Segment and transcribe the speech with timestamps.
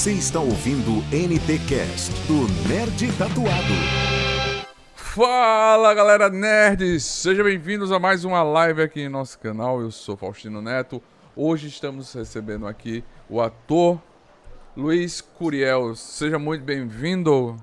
[0.00, 3.74] Você está ouvindo NTcast do Nerd Tatuado.
[4.94, 9.78] Fala galera nerds, sejam bem-vindos a mais uma live aqui em nosso canal.
[9.78, 11.02] Eu sou Faustino Neto.
[11.36, 14.00] Hoje estamos recebendo aqui o ator
[14.74, 15.94] Luiz Curiel.
[15.94, 17.62] Seja muito bem-vindo.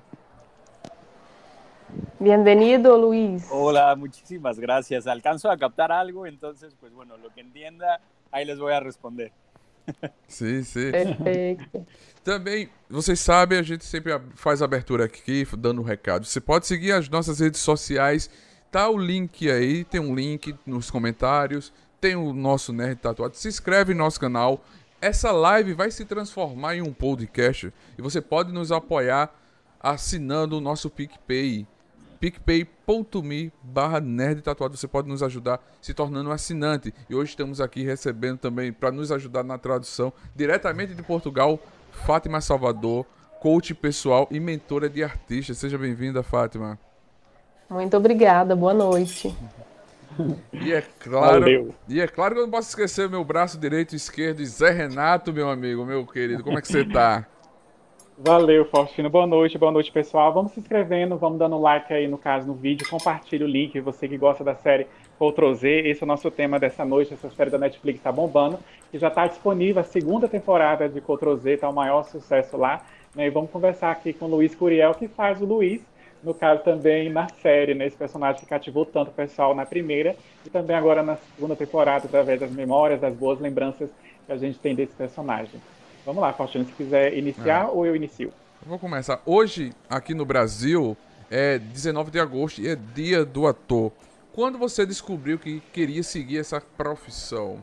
[2.19, 3.47] Bienvenido, Luis.
[3.49, 5.07] Hola, muchísimas gracias.
[5.07, 7.99] Alcanzo a captar algo, entonces, pues bueno, lo que entienda,
[8.31, 9.31] ahí les voy a responder.
[10.27, 10.91] Sim, sim.
[10.91, 11.87] Perfeito.
[12.23, 16.25] Também, vocês sabem, a gente sempre faz abertura aqui, dando um recado.
[16.25, 18.29] Você pode seguir as nossas redes sociais.
[18.69, 21.71] Tá o link aí, tem um link nos comentários.
[22.01, 23.35] Tem o nosso Nerd Tatuado.
[23.35, 24.63] Se inscreve no nosso canal.
[24.99, 27.73] Essa live vai se transformar em um podcast.
[27.97, 29.33] E você pode nos apoiar
[29.79, 31.65] assinando o nosso PicPay
[32.19, 34.75] picpay.me barra nerd tatuado.
[34.75, 36.93] Você pode nos ajudar se tornando um assinante.
[37.09, 41.59] E hoje estamos aqui recebendo também, para nos ajudar na tradução, diretamente de Portugal,
[41.91, 43.05] Fátima Salvador,
[43.39, 45.57] coach pessoal e mentora de artistas.
[45.57, 46.79] Seja bem-vinda, Fátima.
[47.69, 49.35] Muito obrigada, boa noite.
[50.51, 51.75] E é claro, Valeu.
[51.87, 55.31] e é claro que eu não posso esquecer meu braço direito e esquerdo, Zé Renato,
[55.31, 56.43] meu amigo, meu querido.
[56.43, 57.25] Como é que você tá?
[58.19, 59.11] Valeu, Faustino.
[59.11, 60.33] Boa noite, boa noite, pessoal.
[60.33, 62.89] Vamos se inscrevendo, vamos dando like aí, no caso, no vídeo.
[62.89, 64.87] Compartilhe o link, você que gosta da série
[65.19, 65.81] Ctrl Z.
[65.87, 67.13] Esse é o nosso tema dessa noite.
[67.13, 68.57] Essa série da Netflix está bombando.
[68.91, 72.83] E já está disponível a segunda temporada de Ctrl Z, está o maior sucesso lá.
[73.13, 73.27] Né?
[73.27, 75.83] E vamos conversar aqui com o Luiz Curiel, que faz o Luiz,
[76.23, 77.85] no caso também na série, né?
[77.85, 82.07] Esse personagem que cativou tanto o pessoal na primeira e também agora na segunda temporada,
[82.07, 83.91] através das memórias, das boas lembranças
[84.25, 85.61] que a gente tem desse personagem.
[86.07, 88.31] Vamos lá, Faustino, se quiser iniciar ou eu inicio?
[88.61, 89.21] Eu vou começar.
[89.25, 90.95] Hoje, aqui no Brasil,
[91.29, 93.91] é 19 de agosto e é dia do ator.
[94.31, 97.61] Quando você descobriu que queria seguir essa profissão?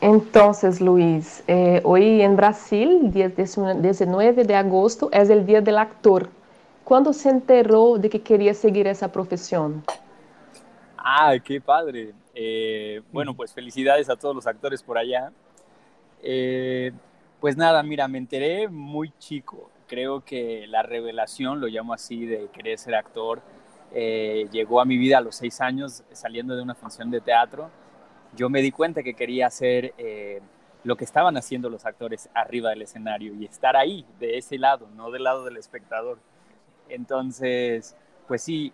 [0.00, 6.30] Entonces, Luis, eh, hoy en Brasil, día 19 de agosto, es el Día del Actor.
[6.82, 9.84] ¿Cuándo se enteró de que quería seguir esa profesión?
[10.98, 12.12] Ah, qué padre.
[12.34, 15.30] Eh, bueno, pues felicidades a todos los actores por allá.
[16.22, 16.92] Eh,
[17.40, 19.70] pues nada, mira, me enteré muy chico.
[19.86, 23.42] Creo que la revelación, lo llamo así, de querer ser actor,
[23.92, 27.70] eh, llegó a mi vida a los seis años saliendo de una función de teatro.
[28.36, 30.40] Yo me di cuenta que quería hacer eh,
[30.84, 34.88] lo que estaban haciendo los actores arriba del escenario y estar ahí, de ese lado,
[34.94, 36.18] no del lado del espectador.
[36.88, 37.96] Entonces,
[38.28, 38.72] pues sí,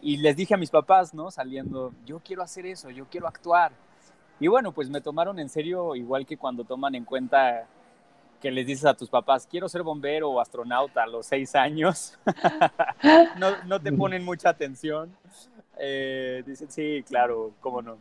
[0.00, 1.30] y les dije a mis papás, ¿no?
[1.30, 3.72] Saliendo, yo quiero hacer eso, yo quiero actuar.
[4.40, 7.66] Y bueno, pues me tomaron en serio, igual que cuando toman en cuenta
[8.40, 12.18] que les dices a tus papás, quiero ser bombero o astronauta a los seis años.
[13.38, 15.10] no, no, te ponen mucha atención.
[15.76, 17.98] Eh, dicen, sí, claro, cómo no.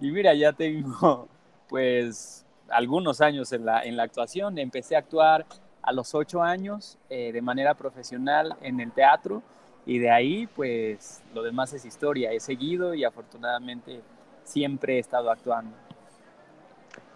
[0.00, 1.28] Y mira, ya tengo
[1.68, 4.58] pues algunos años en la, en la actuación.
[4.58, 5.46] Empecé a actuar
[5.82, 9.42] a los ocho años eh, de manera profesional en el teatro
[9.86, 12.32] y de ahí pues lo demás es historia.
[12.32, 14.02] He seguido y afortunadamente
[14.48, 15.68] sempre he estado atuando.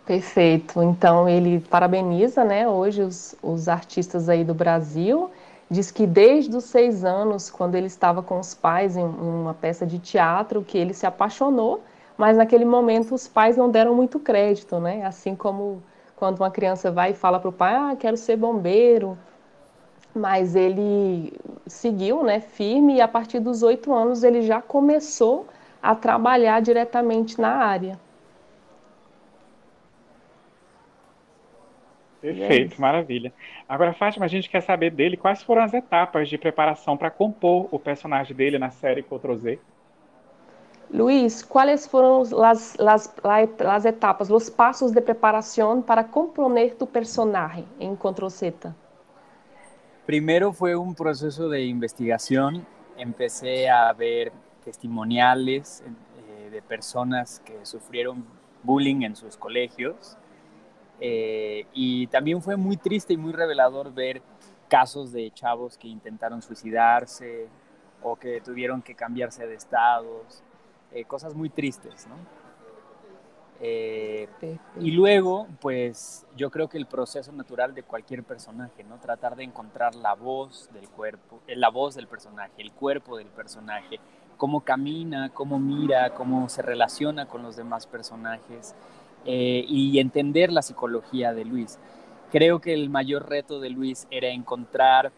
[0.05, 0.83] Perfeito.
[0.83, 5.31] Então ele parabeniza, né, hoje os, os artistas aí do Brasil.
[5.71, 9.87] Diz que desde os seis anos, quando ele estava com os pais em uma peça
[9.87, 11.83] de teatro, que ele se apaixonou,
[12.17, 15.05] mas naquele momento os pais não deram muito crédito, né?
[15.05, 15.83] Assim como
[16.15, 19.17] quando uma criança vai e fala para o pai, ah, quero ser bombeiro,
[20.15, 21.33] mas ele
[21.67, 25.62] seguiu, né, firme e a partir dos oito anos ele já começou a
[25.95, 27.99] trabalhar diretamente na área.
[32.21, 33.33] Perfeito, maravilha.
[33.69, 37.67] Agora, Fátima, a gente quer saber dele quais foram as etapas de preparação para compor
[37.73, 39.59] o personagem dele na série Ctrl Z.
[40.89, 43.13] Luiz, quais foram as, as,
[43.67, 48.55] as etapas, os passos de preparação para componer tu personagem em Ctrl Z?
[50.07, 52.65] Primero fue un proceso de investigación.
[52.97, 54.33] Empecé a ver
[54.65, 58.25] testimoniales eh, de personas que sufrieron
[58.63, 60.17] bullying en sus colegios.
[61.01, 64.23] Eh, y también fue muy triste y muy revelador ver
[64.69, 67.49] casos de chavos que intentaron suicidarse
[68.03, 70.43] o que tuvieron que cambiarse de estados,
[70.93, 72.17] eh, cosas muy tristes, ¿no?
[73.65, 74.29] Eh,
[74.81, 78.99] y luego, pues yo creo que el proceso natural de cualquier personaje, ¿no?
[78.99, 84.01] Tratar de encontrar la voz del cuerpo, la voz del personaje, el cuerpo del personaje,
[84.43, 88.75] cómo camina, cómo mira, cómo se relaciona con los demás personajes
[89.25, 91.79] eh, y entender la psicología de Luis.
[92.33, 95.13] Creo que el mayor reto de Luis era encontrar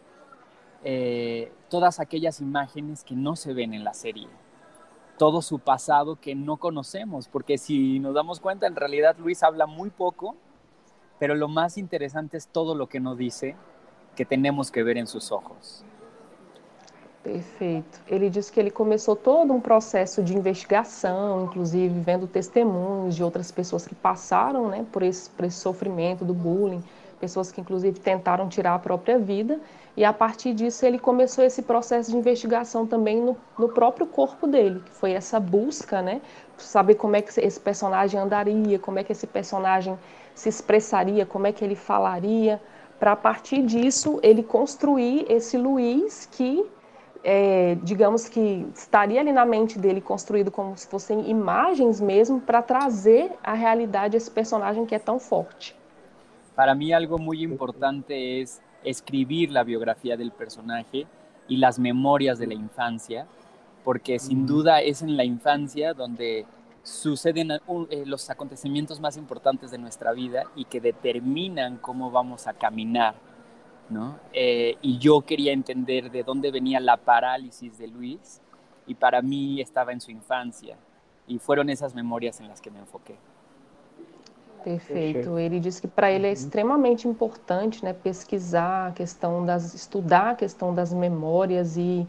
[0.82, 4.29] eh, todas aquellas imágenes que no se ven en la serie,
[5.17, 9.65] todo su pasado que no conocemos, porque si nos damos cuenta, en realidad Luis habla
[9.65, 10.37] muy poco
[11.19, 13.56] pero lo más interesante es todo lo que no dice
[14.17, 15.82] que tenemos que ver en sus ojos.
[17.25, 18.03] Perfeito.
[18.06, 23.50] Ele diz que ele começou todo um processo de investigação, inclusive vendo testemunhos de outras
[23.50, 26.85] pessoas que passaram né, por, esse, por esse sofrimento do bullying,
[27.19, 29.59] pessoas que inclusive tentaram tirar a própria vida,
[29.97, 34.47] e a partir disso ele começou esse processo de investigação também no, no próprio corpo
[34.47, 36.21] dele, que foi essa busca, né,
[36.59, 39.99] saber como é que esse personagem andaria, como é que esse personagem
[40.35, 42.61] se expressaria, como é que ele falaria,
[43.00, 46.67] para a partir disso ele construir esse Luiz que
[47.25, 52.61] é, digamos que estaria ali na mente dele construído como se fossem imagens mesmo para
[52.61, 55.75] trazer a realidade esse personagem que é tão forte.
[56.55, 61.06] Para mí algo muy importante es escribir la biografía del personaje
[61.49, 63.26] y las memorias de la infancia,
[63.82, 66.44] porque sin duda es en la infancia donde
[66.82, 72.53] suceden eh, los acontecimientos más importantes de nuestra vida y que determinan cómo vamos a
[72.53, 73.15] caminar
[73.91, 74.19] ¿no?
[74.33, 78.41] Eh, y yo quería entender de dónde venía la parálisis de Luis
[78.87, 80.77] y para mí estaba en su infancia
[81.29, 83.17] e foram essas memórias em las que me enfoquei.
[84.63, 85.39] Perfeito.
[85.39, 90.35] Ele disse que para ele é extremamente importante, né, pesquisar a questão das, estudar a
[90.35, 92.07] questão das memórias e,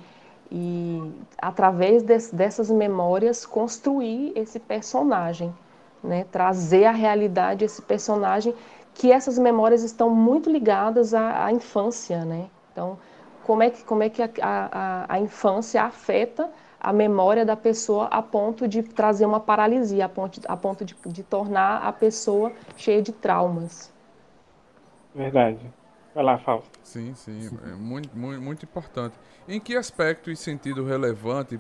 [0.49, 1.01] e
[1.37, 2.01] através
[2.31, 5.53] dessas memórias construir esse personagem,
[6.01, 8.55] né, trazer à realidade esse personagem
[8.95, 12.49] que essas memórias estão muito ligadas à, à infância, né?
[12.71, 12.97] Então,
[13.43, 16.49] como é que, como é que a, a, a, infância afeta
[16.79, 20.95] a memória da pessoa a ponto de trazer uma paralisia, a ponto, a ponto de,
[21.07, 23.93] de tornar a pessoa cheia de traumas.
[25.13, 25.59] Verdade.
[26.13, 26.79] Vai lá, Fausto.
[26.81, 29.15] Sim, sim, é muito, muito, muito importante.
[29.47, 31.59] Em que aspecto e sentido relevante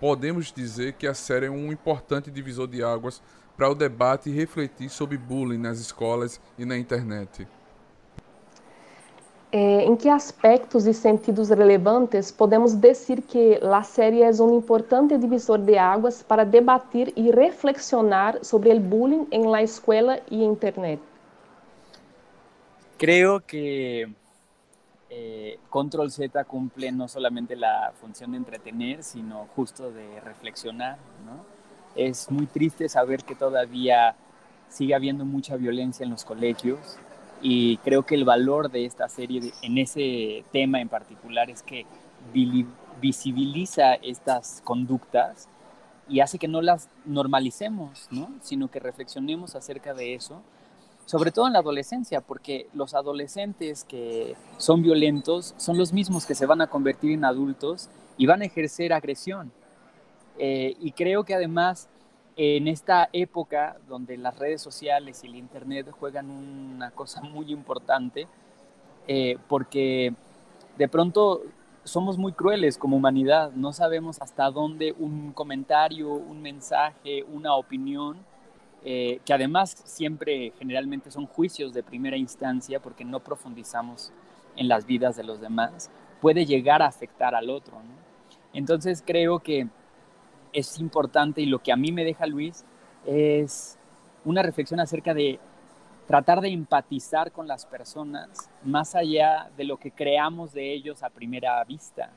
[0.00, 3.22] podemos dizer que a série é um importante divisor de águas
[3.62, 7.46] para o debate e refletir sobre bullying nas escolas e na internet?
[9.52, 15.16] Eh, em que aspectos e sentidos relevantes podemos dizer que a série é um importante
[15.16, 21.00] divisor de águas para debater e reflexionar sobre o bullying em la escola e internet?
[22.98, 24.08] Creo que
[25.08, 31.51] eh, Control Z cumple no solamente la función de entretener, sino justo de reflexionar, ¿no?
[31.94, 34.14] Es muy triste saber que todavía
[34.68, 36.98] sigue habiendo mucha violencia en los colegios
[37.42, 41.84] y creo que el valor de esta serie en ese tema en particular es que
[43.00, 45.48] visibiliza estas conductas
[46.08, 48.30] y hace que no las normalicemos, ¿no?
[48.42, 50.42] sino que reflexionemos acerca de eso,
[51.04, 56.34] sobre todo en la adolescencia, porque los adolescentes que son violentos son los mismos que
[56.34, 59.52] se van a convertir en adultos y van a ejercer agresión.
[60.38, 61.88] Eh, y creo que además
[62.36, 68.26] en esta época donde las redes sociales y el Internet juegan una cosa muy importante,
[69.06, 70.14] eh, porque
[70.78, 71.42] de pronto
[71.84, 78.18] somos muy crueles como humanidad, no sabemos hasta dónde un comentario, un mensaje, una opinión,
[78.84, 84.12] eh, que además siempre generalmente son juicios de primera instancia porque no profundizamos
[84.56, 85.90] en las vidas de los demás,
[86.20, 87.74] puede llegar a afectar al otro.
[88.52, 89.68] Entonces creo que
[90.52, 92.64] es importante y lo que a mí me deja Luis
[93.06, 93.78] es
[94.24, 95.38] una reflexión acerca de
[96.06, 101.10] tratar de empatizar con las personas más allá de lo que creamos de ellos a
[101.10, 102.10] primera vista,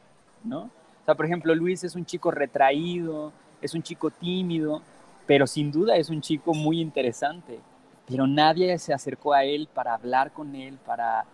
[0.43, 0.63] ¿no?
[0.63, 4.81] O sea, por ejemplo, Luis es un chico retraído, es un chico tímido,
[5.27, 7.59] pero sin duda es un chico muy interesante,
[8.07, 11.25] pero nadie se acercó a él para hablar con él, para,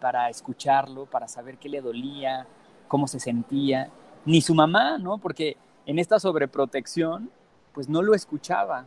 [0.00, 2.46] para escucharlo, para saber qué le dolía,
[2.88, 3.90] cómo se sentía,
[4.24, 5.18] ni su mamá, ¿no?
[5.18, 7.30] Porque en esta sobreprotección,
[7.72, 8.84] pues no lo escuchaba.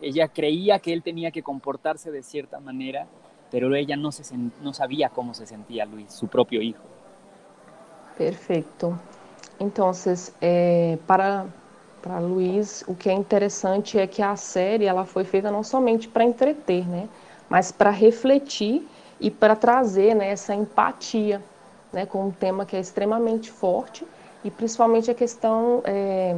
[0.00, 3.06] Ella creía que él tenía que comportarse de cierta manera,
[3.50, 4.12] pero ella no,
[4.72, 6.82] sabía cómo se sentía Luis, su propio hijo.
[8.18, 8.98] Perfeito.
[9.58, 9.92] Então,
[10.40, 11.46] é, para,
[12.02, 16.08] para Luiz, o que é interessante é que a série ela foi feita não somente
[16.08, 17.08] para entreter, né,
[17.48, 18.86] mas para refletir
[19.20, 21.40] e para trazer né, essa empatia
[21.92, 24.04] né, com um tema que é extremamente forte
[24.44, 26.36] e principalmente a questão é,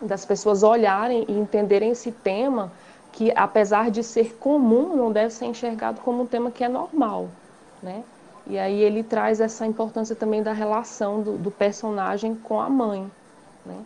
[0.00, 2.72] das pessoas olharem e entenderem esse tema
[3.12, 7.28] que, apesar de ser comum, não deve ser enxergado como um tema que é normal,
[7.82, 8.02] né?
[8.46, 13.08] E aí ele traz essa importância também da relação do, do personagem com a mãe,
[13.64, 13.76] né?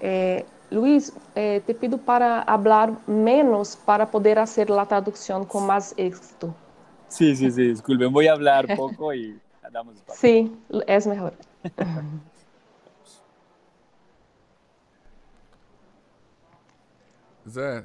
[0.00, 5.94] É, Luiz, eh, te pido para falar menos para poder fazer a tradução com mais
[5.96, 6.54] êxito.
[7.08, 9.34] Sim, sim, sim, desculpe, vou falar pouco e
[9.72, 10.20] damos espaço.
[10.20, 10.56] Sim,
[10.86, 11.32] é melhor.
[17.48, 17.84] Zé,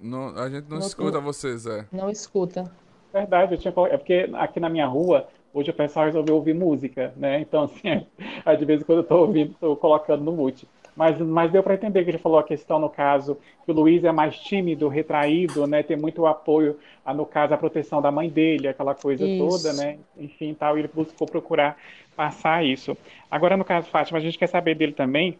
[0.00, 1.20] não, a gente não, não escuta tô...
[1.20, 1.86] você, Zé.
[1.92, 2.70] Não escuta.
[3.12, 7.12] Verdade, eu tinha é porque aqui na minha rua hoje o pessoal resolveu ouvir música,
[7.16, 7.40] né?
[7.42, 8.06] Então assim,
[8.44, 10.66] é, de vez em quando eu estou ouvindo, estou colocando no mute.
[10.94, 14.04] Mas, mas deu para entender que ele falou a questão, no caso, que o Luiz
[14.04, 15.82] é mais tímido, retraído, né?
[15.82, 19.48] Tem muito apoio, a, no caso, a proteção da mãe dele, aquela coisa isso.
[19.48, 19.98] toda, né?
[20.18, 21.78] Enfim, tal, e ele buscou procurar
[22.14, 22.96] passar isso.
[23.30, 25.38] Agora, no caso, Fátima, a gente quer saber dele também,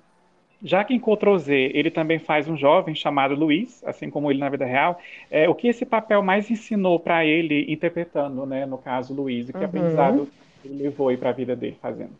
[0.62, 4.48] já que em Z, ele também faz um jovem chamado Luiz, assim como ele na
[4.48, 4.98] vida real,
[5.30, 9.52] é, o que esse papel mais ensinou para ele interpretando, né, no caso Luiz, e
[9.52, 9.64] que uhum.
[9.64, 10.28] aprendizado
[10.64, 12.12] ele levou para a vida dele fazendo?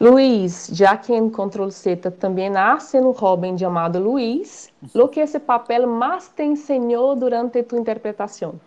[0.00, 5.38] Luiz, já que em Ctrl Z também nasce um Robin chamado Luiz, o que esse
[5.38, 8.60] papel mais te ensinou durante tu interpretação?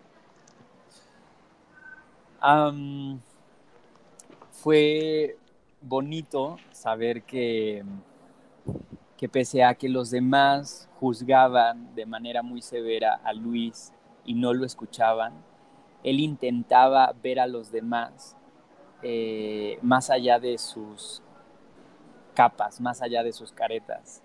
[2.43, 3.17] Um,
[4.51, 5.35] foi
[5.81, 7.83] bonito saber que
[9.17, 13.91] que pese a que los demás juzgaban de manera muy severa a Luis
[14.23, 15.33] y no lo escuchaban,
[16.03, 18.37] él intentaba ver a los demás
[19.01, 21.21] eh, más allá de sus
[22.33, 24.21] capas, más allá de sus caretas.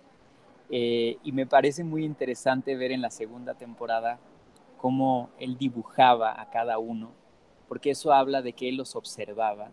[0.71, 4.19] Eh, y me parece muy interesante ver en la segunda temporada
[4.77, 7.13] cómo él dibujaba a cada uno,
[7.69, 9.71] porque eso habla de que él los observaba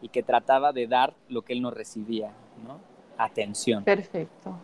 [0.00, 2.32] y que trataba de dar lo que él no recibía,
[2.66, 2.93] ¿no?
[3.18, 3.82] Atenção.
[3.82, 4.54] Perfeito.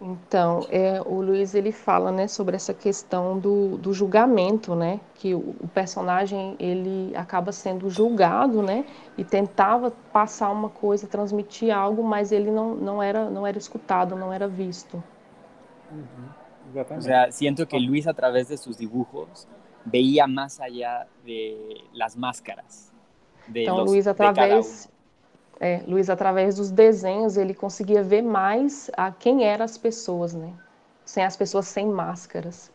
[0.00, 5.32] Então, é, o Luiz ele fala, né, sobre essa questão do, do julgamento, né, que
[5.32, 8.84] o, o, personagem ele acaba sendo julgado, né,
[9.16, 14.16] e tentava passar uma coisa, transmitir algo, mas ele não, não era não era escutado,
[14.16, 15.02] não era visto.
[15.92, 16.42] Uhum.
[16.96, 19.46] O sea, siento que Luis a través de sus dibujos
[19.84, 22.92] veía más allá de las máscaras.
[23.46, 24.88] De então, los, Luiz através
[25.60, 30.52] é, Luiz, através dos desenhos, ele conseguia ver mais a quem eram as pessoas, né?
[31.04, 32.72] Sem as pessoas sem máscaras.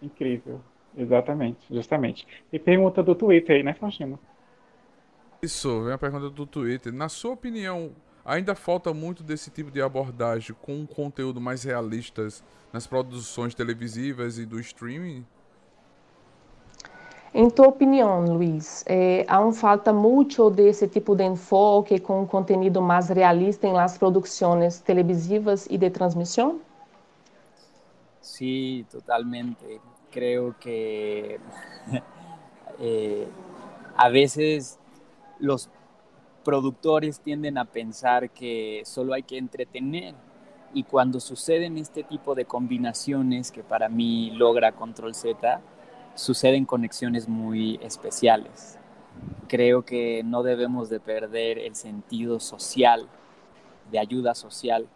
[0.00, 0.60] Incrível.
[0.96, 2.26] Exatamente, justamente.
[2.52, 4.18] E pergunta do Twitter aí, né, Faustino?
[5.42, 6.92] Isso, vem a pergunta do Twitter.
[6.92, 7.92] Na sua opinião,
[8.24, 14.38] ainda falta muito desse tipo de abordagem com um conteúdo mais realistas nas produções televisivas
[14.38, 15.24] e do streaming?
[17.32, 22.82] Em tua opinião, Luiz, eh, um falta muito desse tipo de enfoque com um conteúdo
[22.82, 26.60] mais realista em las produções televisivas e de transmissão?
[28.20, 29.80] Sí, totalmente.
[30.10, 31.38] Creo que
[32.80, 33.28] eh,
[33.96, 34.76] a veces
[35.38, 35.68] los
[36.42, 40.16] productores tienden a pensar que solo hay que entretener
[40.74, 45.60] y cuando suceden este tipo de combinaciones que para mí logra Control Z,
[46.14, 48.78] suceden conexiones muy especiales.
[49.48, 53.08] Creo que no debemos de perder el sentido social,
[53.90, 54.86] de ayuda social.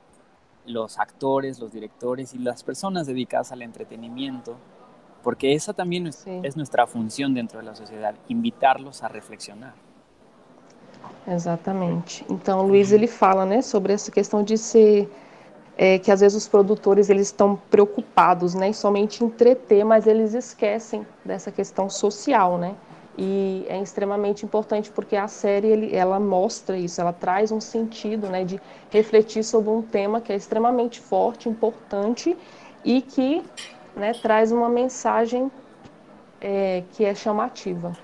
[0.66, 4.56] Los actores, los directores y las personas dedicadas al entretenimiento,
[5.22, 6.40] porque esa también es, sí.
[6.42, 9.74] es nuestra función dentro de la sociedade, invitarlos a reflexionar.
[11.26, 12.24] Exatamente.
[12.30, 15.10] Então, Luiz ele fala, né, sobre essa questão de ser
[15.76, 20.34] é, que às vezes os produtores eles estão preocupados, né, em somente entreter, mas eles
[20.34, 22.74] esquecem dessa questão social, né?
[23.16, 28.28] E é extremamente importante porque a série ele, ela mostra isso, ela traz um sentido,
[28.28, 32.36] né, de refletir sobre um tema que é extremamente forte, importante
[32.84, 33.42] e que,
[33.94, 35.50] né, traz uma mensagem
[36.40, 37.96] é, que é chamativa.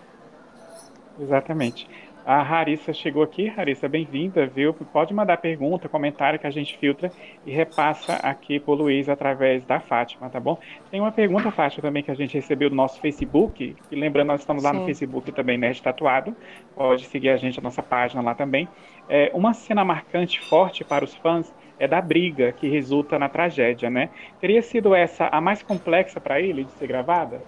[1.20, 1.88] Exatamente.
[2.30, 3.52] A Larissa chegou aqui.
[3.56, 4.72] Larissa, bem-vinda, viu?
[4.72, 7.10] Pode mandar pergunta, comentário que a gente filtra
[7.44, 10.56] e repassa aqui para o Luiz através da Fátima, tá bom?
[10.92, 13.74] Tem uma pergunta, Fátima, também que a gente recebeu do nosso Facebook.
[13.90, 14.78] E lembrando, nós estamos lá Sim.
[14.78, 15.74] no Facebook também, né?
[15.74, 16.36] Tatuado.
[16.76, 18.68] Pode seguir a gente, a nossa página lá também.
[19.08, 23.90] É, uma cena marcante, forte para os fãs é da briga que resulta na tragédia,
[23.90, 24.08] né?
[24.40, 27.42] Teria sido essa a mais complexa para ele de ser gravada?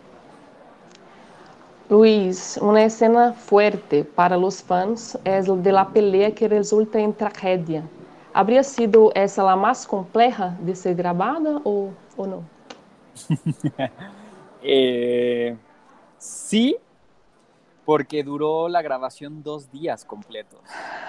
[1.92, 7.82] Luis, una escena fuerte para los fans es de la pelea que resulta en tragedia.
[8.32, 12.44] ¿Habría sido esa la más compleja de ser grabada o, o no?
[14.62, 15.54] eh,
[16.16, 16.78] sí,
[17.84, 20.60] porque duró la grabación dos días completos.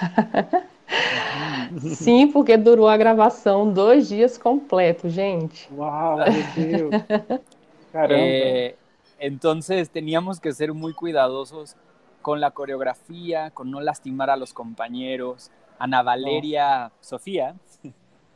[1.96, 5.70] Sim, porque durou a gravação dois dias completos, gente.
[5.72, 6.92] Uau, meu Deus!
[7.94, 8.22] Caramba!
[8.22, 8.76] É,
[9.26, 11.78] Entonces teníamos que ser muy cuidadosos
[12.22, 15.50] con la coreografía, con no lastimar a los compañeros.
[15.80, 17.56] Ana Valeria Sofía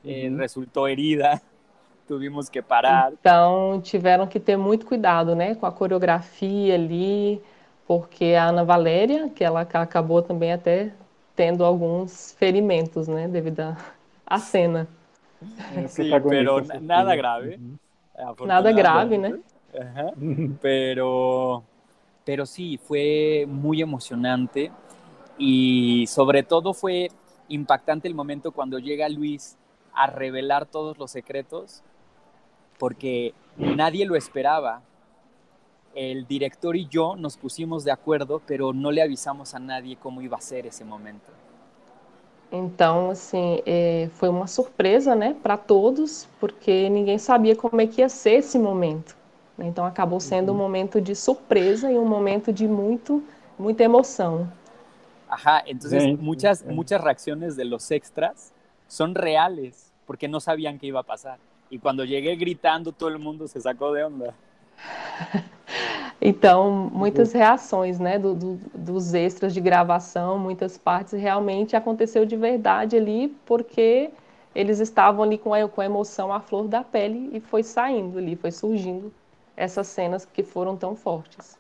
[0.06, 1.42] eh, resultou herida,
[2.08, 3.12] tuvimos que parar.
[3.12, 7.42] Então tiveram que ter muito cuidado, né, com a coreografia ali,
[7.86, 10.94] porque a Ana Valéria, que ela acabou também até
[11.36, 13.76] tendo alguns ferimentos, né, devido
[14.26, 14.88] à cena.
[15.90, 17.60] Sim, mas nada grave.
[18.46, 19.38] Nada grave, né?
[20.62, 21.64] Pero
[22.28, 24.70] pero sí, fue muy emocionante
[25.38, 27.10] y sobre todo fue
[27.48, 29.58] impactante el momento cuando llega Luis
[29.94, 31.84] a revelar todos los secretos,
[32.78, 34.82] porque nadie lo esperaba.
[35.96, 40.22] El director y yo nos pusimos de acuerdo, pero no le avisamos a nadie cómo
[40.22, 41.32] iba a ser ese momento.
[42.52, 48.02] Então, assim, é, foi uma surpresa, né, para todos, porque ninguém sabia como é que
[48.02, 49.17] ia ser esse momento.
[49.58, 49.68] Né?
[49.68, 53.24] Então, acabou sendo um momento de surpresa e um momento de muito,
[53.58, 54.52] muita emoção.
[55.30, 56.68] Ajá, entonces sí, muchas, sí.
[56.72, 58.54] muchas reacciones de los extras
[58.88, 61.38] son reales, porque no sabían qué iba a pasar.
[61.70, 64.34] Y cuando llegué gritando, todo el mundo se sacó de onda.
[66.20, 72.36] Então, muitas reações né, do, do, dos extras de gravação, muitas partes realmente aconteceu de
[72.36, 74.10] verdade ali, porque
[74.56, 78.18] eles estavam ali com a, com a emoção à flor da pele e foi saindo
[78.18, 79.14] ali, foi surgindo
[79.58, 81.60] essas cenas que foram tão fortes.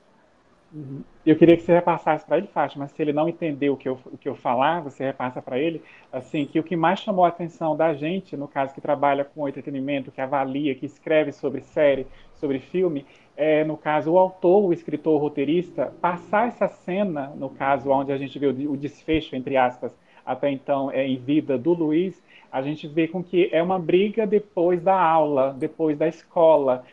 [1.26, 3.98] Eu queria que você repassasse para ele, Fátima, se ele não entendeu o que eu,
[4.06, 7.30] o que eu falar, você repassa para ele, assim, que o que mais chamou a
[7.30, 12.06] atenção da gente, no caso que trabalha com entretenimento, que avalia, que escreve sobre série,
[12.34, 17.50] sobre filme, é, no caso, o autor, o escritor, o roteirista, passar essa cena, no
[17.50, 21.58] caso, onde a gente vê o, o desfecho, entre aspas, até então é, em vida
[21.58, 26.08] do Luiz, a gente vê com que é uma briga depois da aula, depois da
[26.08, 26.84] escola,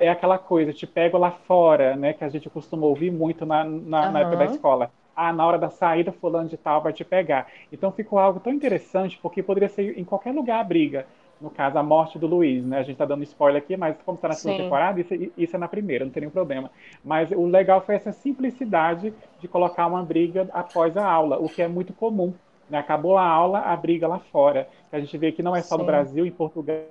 [0.00, 3.64] é aquela coisa, te pego lá fora, né, que a gente costuma ouvir muito na,
[3.64, 4.12] na, uhum.
[4.12, 4.90] na época da escola.
[5.16, 7.46] Ah, na hora da saída, fulano de tal vai te pegar.
[7.72, 11.06] Então ficou algo tão interessante, porque poderia ser em qualquer lugar a briga.
[11.40, 12.78] No caso, a morte do Luiz, né?
[12.78, 14.62] A gente está dando spoiler aqui, mas como está na segunda Sim.
[14.64, 16.70] temporada, isso, isso, é na primeira, não tem nenhum problema.
[17.04, 21.62] Mas o legal foi essa simplicidade de colocar uma briga após a aula, o que
[21.62, 22.32] é muito comum.
[22.68, 22.78] Né?
[22.78, 24.68] Acabou a aula, a briga lá fora.
[24.90, 25.82] Que a gente vê que não é só Sim.
[25.82, 26.86] no Brasil, em Portugal,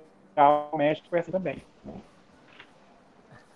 [0.76, 1.56] México, foi assim também.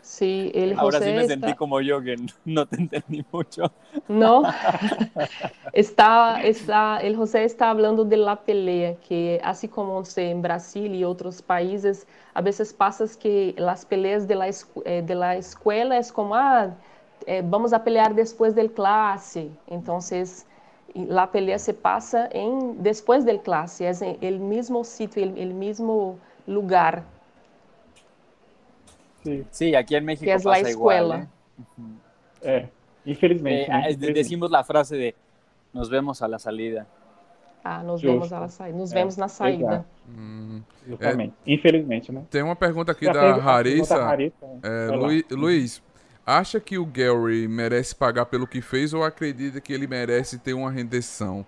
[0.09, 1.35] Sí, el Ahora José sí me está...
[1.35, 2.17] sentí como yo, que
[2.47, 3.71] no te entendí mucho.
[4.09, 4.43] No,
[5.75, 11.05] está, está, el José está hablando de la pelea, que así como en Brasil y
[11.05, 16.11] otros países, a veces pasa que las peleas de la, eh, de la escuela es
[16.11, 16.75] como, ah,
[17.27, 20.47] eh, vamos a pelear después del clase, entonces
[20.95, 26.19] la pelea se pasa en después del clase, es el mismo sitio, el, el mismo
[26.47, 27.05] lugar
[29.29, 29.47] Sí.
[29.51, 31.15] sí, aquí en México que es pasa la escuela.
[31.17, 31.29] Igual,
[32.43, 32.59] ¿eh?
[32.59, 32.69] Eh,
[33.05, 34.07] infelizmente, eh, ¿no?
[34.15, 35.15] Decimos la frase de
[35.73, 36.87] nos vemos a la salida.
[37.63, 38.09] Ah, nos Justo.
[38.09, 38.79] vemos a la saída.
[38.79, 39.85] Nos vemos na saída.
[40.09, 40.63] Hum,
[41.01, 42.25] é, Infelizmente, né?
[42.31, 44.17] Tem uma pergunta aqui da Harissa.
[44.63, 45.83] É, Luiz, Luiz,
[46.25, 50.55] acha que o Gary merece pagar pelo que fez ou acredita que ele merece ter
[50.55, 51.45] uma rendição?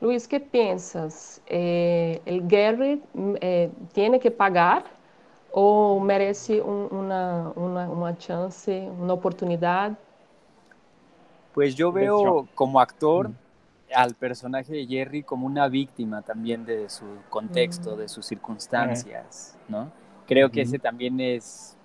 [0.00, 1.42] Luiz, que pensas?
[1.48, 3.02] Eh, el Gary
[3.40, 4.84] eh, tiene que pagar
[5.52, 9.96] ou merece um, uma, uma, uma chance, uma oportunidade?
[11.54, 13.30] Pues yo veo como actor
[13.92, 19.90] al personaje de Jerry como una víctima también de su contexto, de sus circunstancias, ¿no?
[20.26, 21.76] Creo que ese también es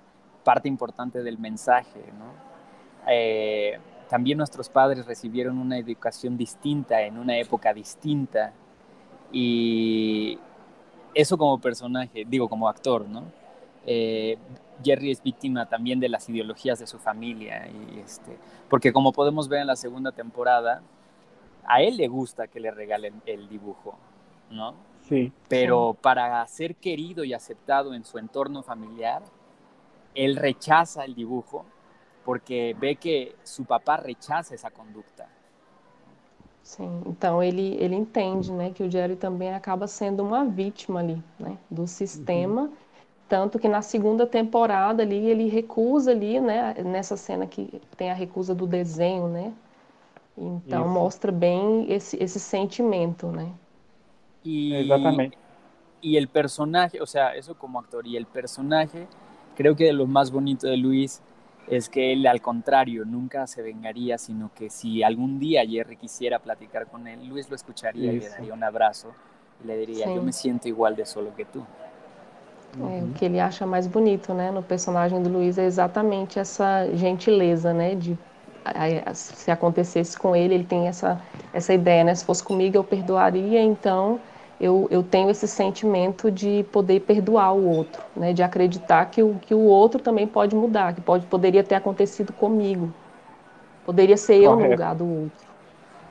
[0.43, 2.33] parte importante del mensaje, ¿no?
[3.07, 8.51] Eh, también nuestros padres recibieron una educación distinta en una época distinta
[9.31, 10.37] y
[11.15, 13.23] eso como personaje, digo como actor, ¿no?
[13.85, 14.37] Eh,
[14.83, 18.37] Jerry es víctima también de las ideologías de su familia, y este,
[18.69, 20.81] porque como podemos ver en la segunda temporada,
[21.65, 23.95] a él le gusta que le regalen el dibujo,
[24.49, 24.73] ¿no?
[25.07, 25.31] Sí.
[25.47, 29.21] Pero para ser querido y aceptado en su entorno familiar,
[30.15, 31.65] él rechaza el dibujo
[32.23, 35.27] porque ve que su papá rechaza essa conduta.
[36.61, 41.21] Sim, então ele, ele entende né, que o Jerry também acaba sendo uma vítima ali,
[41.37, 42.73] né, do sistema, uhum.
[43.33, 48.13] Tanto que na segunda temporada ali ele recusa ali, né, nessa cena que tem a
[48.13, 49.51] recusa do desenho, né,
[50.37, 50.93] então Isso.
[50.93, 53.51] mostra bem esse, esse sentimento, né.
[54.45, 55.35] E, Exatamente.
[56.03, 59.07] E o personagem, ou seja, isso como actor, e o personagem,
[59.55, 61.19] creo que é o mais bonito de Luis
[61.67, 66.37] es que él al contrario nunca se vengaría, sino que si algún día Jerry quisiera
[66.37, 69.07] platicar con él, Luis lo escucharía y le daría un abrazo
[69.63, 70.17] e le diria: Sim.
[70.17, 71.45] Eu me sinto igual de solo que
[72.73, 72.81] tu.
[72.81, 76.87] É, o que ele acha mais bonito, né, no personagem do Luiz é exatamente essa
[76.95, 78.19] gentileza, né, de
[79.13, 83.61] se acontecesse com ele, ele tem essa essa ideia, né, se fosse comigo eu perdoaria,
[83.61, 84.23] então
[84.59, 88.33] eu, eu tenho esse sentimento de poder perdoar o outro, né?
[88.33, 92.33] de acreditar que o, que o outro também pode mudar, que pode, poderia ter acontecido
[92.33, 92.95] comigo.
[93.83, 94.43] Poderia ser Correto.
[94.43, 95.47] eu no lugar do outro.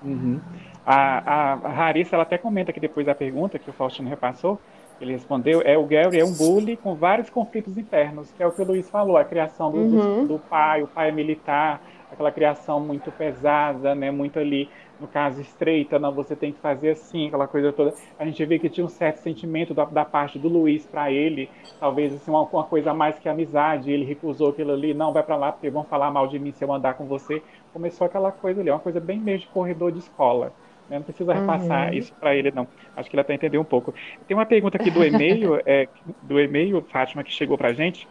[0.01, 0.43] Uhum.
[0.85, 4.65] A, a, a Larissa ela até comenta aqui depois da pergunta que o Faustino repassou,
[5.03, 8.53] Ele respondeu, é o Gary é um bully com vários conflitos internos, que é o
[8.53, 10.23] que o Luiz falou, a criação do, uhum.
[10.23, 14.69] do, do pai, o pai é militar, aquela criação muito pesada, né, muito ali,
[15.01, 17.93] no caso, estreita, não, você tem que fazer assim, aquela coisa toda.
[18.17, 21.51] A gente vê que tinha um certo sentimento da, da parte do Luiz para ele,
[21.81, 25.35] talvez assim, uma, uma, coisa mais que amizade, ele recusou aquilo ali, não, vai para
[25.35, 27.43] lá porque vão falar mal de mim se eu andar com você.
[27.73, 30.53] Começou aquela coisa ali, uma coisa bem meio de corredor de escola.
[30.89, 30.97] Né?
[30.97, 31.95] Não precisa repassar uhum.
[31.95, 32.67] isso para ele, não.
[32.97, 33.95] Acho que ele até entendeu um pouco.
[34.27, 35.89] Tem uma pergunta aqui do e-mail, é,
[36.23, 38.07] do e-mail, Fátima, que chegou para a gente.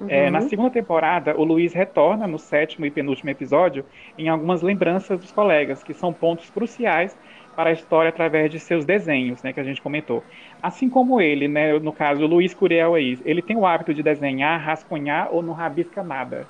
[0.00, 0.06] Uhum.
[0.10, 3.84] É, na segunda temporada, o Luiz retorna no sétimo e penúltimo episódio
[4.18, 7.16] em algumas lembranças dos colegas, que são pontos cruciais
[7.54, 10.22] para a história através de seus desenhos, né, que a gente comentou.
[10.62, 14.02] Assim como ele, né, no caso, o Luiz Curiel aí, ele tem o hábito de
[14.02, 16.46] desenhar, rascunhar ou não rabisca nada?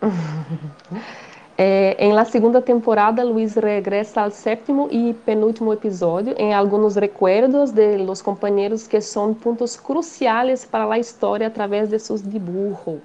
[1.60, 7.74] Eh, en la segunda temporada, Luis regresa al séptimo y penúltimo episodio en algunos recuerdos
[7.74, 13.00] de los compañeros que son puntos cruciales para la historia a través de sus dibujos.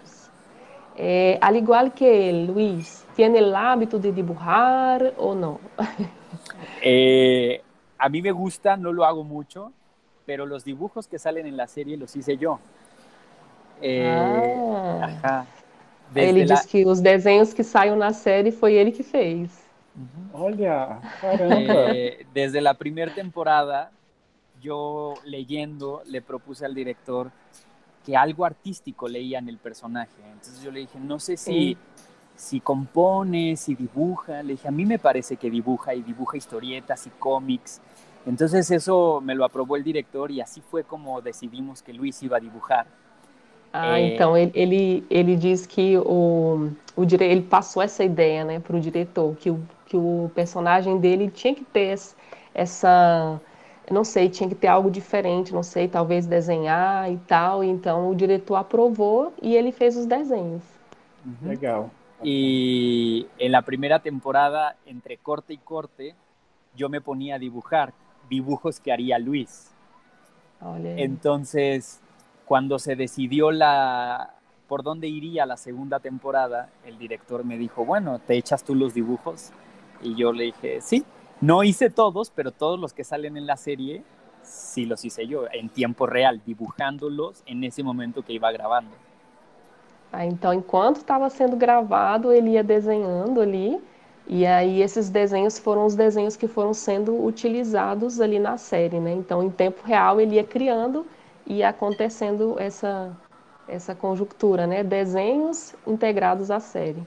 [0.95, 5.59] Eh, al igual que Luis, ¿tiene el hábito de dibujar o no?
[6.83, 7.59] eh,
[7.97, 9.71] a mí me gusta, no lo hago mucho,
[10.27, 12.59] pero los dibujos que salen en la serie los hice yo.
[13.81, 14.99] Eh, ah.
[15.01, 15.45] Ajá.
[16.13, 19.51] Desde ele diz que os desenhos que saem na série foi ele que fez.
[20.33, 21.95] Olha, caramba.
[21.95, 23.91] Eh, desde la primera temporada,
[24.61, 27.31] yo leyendo le propuse al director
[28.05, 30.11] que algo artístico leía en el personaje.
[30.31, 31.77] Entonces yo le dije, no sé si,
[32.35, 34.43] si compone, si dibuja.
[34.43, 37.81] Le dije, a mí me parece que dibuja y dibuja historietas y cómics.
[38.25, 42.37] Entonces eso me lo aprobó el director y así fue como decidimos que Luis iba
[42.37, 42.87] a dibujar.
[43.73, 44.13] Ah, é...
[44.13, 47.25] então ele, ele, ele diz que o, o dire...
[47.25, 51.55] ele passou essa ideia né, para o diretor, que o, que o personagem dele tinha
[51.55, 51.97] que ter
[52.53, 53.41] essa.
[53.91, 57.63] Não sei, tinha que ter algo diferente, não sei, talvez desenhar e tal.
[57.63, 60.63] Então o diretor aprovou e ele fez os desenhos.
[61.25, 61.49] Uhum.
[61.49, 61.89] Legal.
[62.23, 66.15] E em la primeira temporada, entre corte e corte,
[66.77, 67.91] eu me ponía a dibujar
[68.29, 69.73] dibujos que haría Luis.
[70.61, 70.99] Olha.
[71.01, 72.01] Entonces,
[72.45, 74.33] Cuando se decidió la
[74.67, 78.93] por dónde iría la segunda temporada, el director me dijo, bueno, ¿te echas tú los
[78.93, 79.51] dibujos?
[80.01, 81.05] Y yo le dije, sí.
[81.41, 84.03] No hice todos, pero todos los que salen en la serie,
[84.41, 88.91] sí los hice yo, en tiempo real, dibujándolos en ese momento que iba gravando.
[90.11, 93.81] Ah, então, enquanto estava sendo gravado, ele ia desenhando ali,
[94.27, 99.11] e aí esses desenhos foram os desenhos que foram sendo utilizados ali na série, né?
[99.11, 101.05] Então, em tempo real, ele ia criando
[101.45, 103.15] e acontecendo essa,
[103.67, 104.83] essa conjuntura, né?
[104.83, 107.03] Desenhos integrados à série.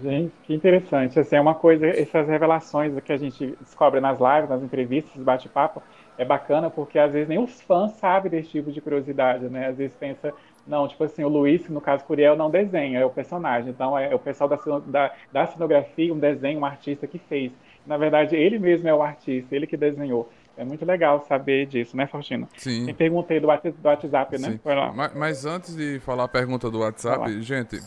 [0.00, 1.18] Gente, que interessante.
[1.20, 5.82] Assim, é uma coisa, essas revelações que a gente descobre nas lives, nas entrevistas, bate-papo,
[6.16, 9.68] é bacana porque às vezes nem os fãs sabem desse tipo de curiosidade, né?
[9.68, 10.32] Às vezes pensa,
[10.66, 13.70] não, tipo assim, o Luiz, no caso Curiel, não desenha, é o personagem.
[13.70, 17.52] Então é o pessoal da, da, da cenografia, um desenho, um artista que fez.
[17.86, 20.28] Na verdade, ele mesmo é o artista, ele que desenhou.
[20.56, 22.48] É muito legal saber disso, né, Faustino?
[22.56, 22.86] Sim.
[22.86, 24.60] Tem perguntei do, do WhatsApp, né?
[24.94, 27.80] Mas, mas, antes de falar a pergunta do WhatsApp, gente,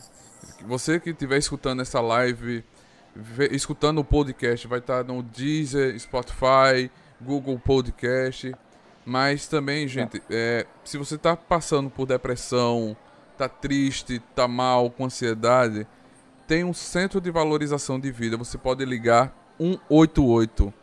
[0.65, 2.63] você que estiver escutando essa live,
[3.51, 6.89] escutando o podcast, vai estar no Deezer, Spotify,
[7.21, 8.54] Google Podcast.
[9.06, 12.97] Mas também, gente, é, se você está passando por depressão,
[13.32, 15.86] está triste, está mal, com ansiedade,
[16.47, 18.36] tem um centro de valorização de vida.
[18.38, 20.73] Você pode ligar 188.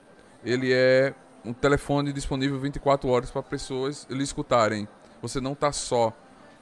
[0.45, 1.15] Ele é
[1.45, 4.87] um telefone disponível 24 horas para pessoas lhe escutarem.
[5.21, 6.13] Você não está só.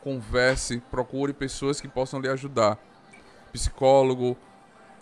[0.03, 2.79] Converse, procure pessoas que possam lhe ajudar.
[3.53, 4.37] Psicólogo.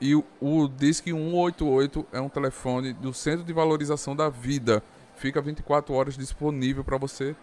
[0.00, 4.82] E o, o Disque 188 é um telefone do Centro de Valorização da Vida.
[5.16, 7.34] Fica 24 horas disponível para você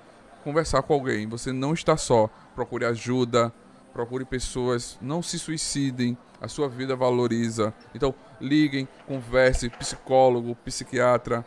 [0.43, 1.28] conversar com alguém.
[1.28, 2.30] Você não está só.
[2.54, 3.54] Procure ajuda,
[3.93, 7.74] procure pessoas, não se suicidem, a sua vida valoriza.
[7.93, 11.45] Então, liguem, converse, psicólogo, psiquiatra,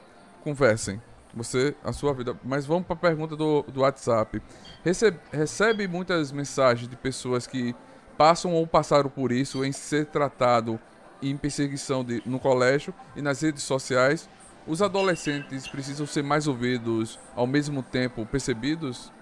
[0.48, 1.00] conversem.
[1.34, 2.34] Você, a sua vida.
[2.42, 4.42] Mas vamos para a pergunta do, do WhatsApp.
[4.82, 7.74] Recebe, recebe muitas mensagens de pessoas que
[8.16, 10.80] passam ou passaram por isso em ser tratado
[11.22, 14.28] em perseguição de, no colégio e nas redes sociais.
[14.66, 19.12] Os adolescentes precisam ser mais ouvidos ao mesmo tempo percebidos?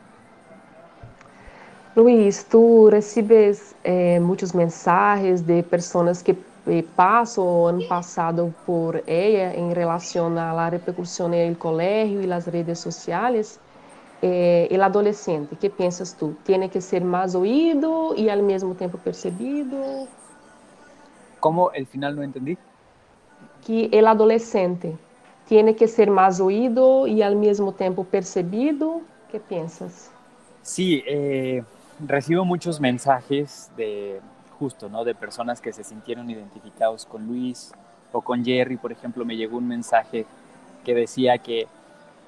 [1.96, 6.34] Luiz, tu recebes eh, muitas mensagens de pessoas que
[6.94, 12.26] passo o ano passado por ella em relação a la repercusión en el colegio y
[12.26, 13.60] las redes sociales.
[14.22, 16.36] Eh, el adolescente, que pensas tú?
[16.44, 20.08] Tiene que ser más oído y al mismo tiempo percebido?
[21.38, 21.70] ¿Cómo?
[21.72, 22.56] El final no entendí.
[23.64, 24.96] Que el adolescente
[25.46, 30.10] tiene que ser más oído y al mismo tiempo percebido ¿Qué piensas?
[30.62, 31.62] Sí, eh,
[32.06, 34.20] recibo muchos mensajes de
[34.58, 35.04] justo, ¿no?
[35.04, 37.72] De personas que se sintieron identificados con Luis
[38.12, 40.26] o con Jerry, por ejemplo, me llegó un mensaje
[40.84, 41.66] que decía que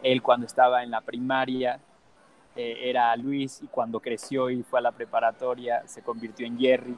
[0.02, 1.80] él cuando estaba en la primaria
[2.56, 6.96] eh, era Luis y cuando creció y fue a la preparatoria se convirtió en Jerry,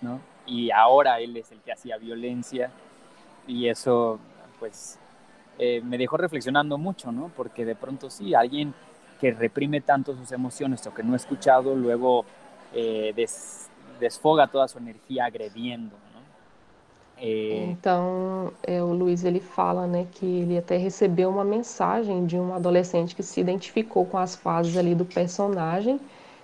[0.00, 0.20] ¿no?
[0.46, 2.70] Y ahora él es el que hacía violencia
[3.46, 4.18] y eso,
[4.58, 4.98] pues,
[5.58, 7.30] eh, me dejó reflexionando mucho, ¿no?
[7.36, 8.74] Porque de pronto sí, alguien
[9.20, 12.24] que reprime tanto sus emociones o que no ha escuchado, luego
[12.72, 15.94] eh, des, desfoga toda sua energia agredindo.
[16.14, 16.22] Né?
[17.18, 17.66] É...
[17.70, 22.54] Então, é, o Luiz ele fala né, que ele até recebeu uma mensagem de um
[22.54, 26.00] adolescente que se identificou com as fases ali do personagem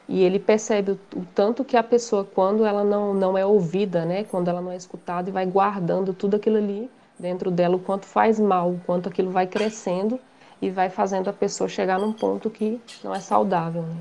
[0.08, 4.04] e ele percebe o, o, tanto que a pessoa, quando ela não, não é ouvida,
[4.04, 7.78] né, quando ela não é escutada e vai guardando tudo aquilo ali dentro dela, o
[7.78, 10.20] quanto faz mal, o quanto aquilo vai crescendo
[10.60, 13.82] e vai fazendo a pessoa chegar num ponto que não é saudável.
[13.82, 13.96] Né?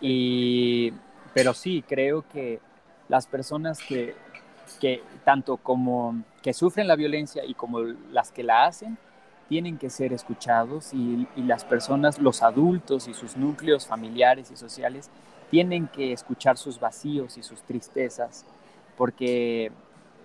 [0.00, 0.92] E,
[1.34, 2.60] pero sí, creo que
[3.08, 4.14] las personas que,
[5.24, 8.96] tanto como que sufren la violencia y como las que la hacen,
[9.48, 15.10] tienen que ser escuchados y, las personas, los adultos y sus núcleos familiares y sociales,
[15.50, 18.46] tienen que escuchar sus vacíos y sus tristezas,
[18.96, 19.70] porque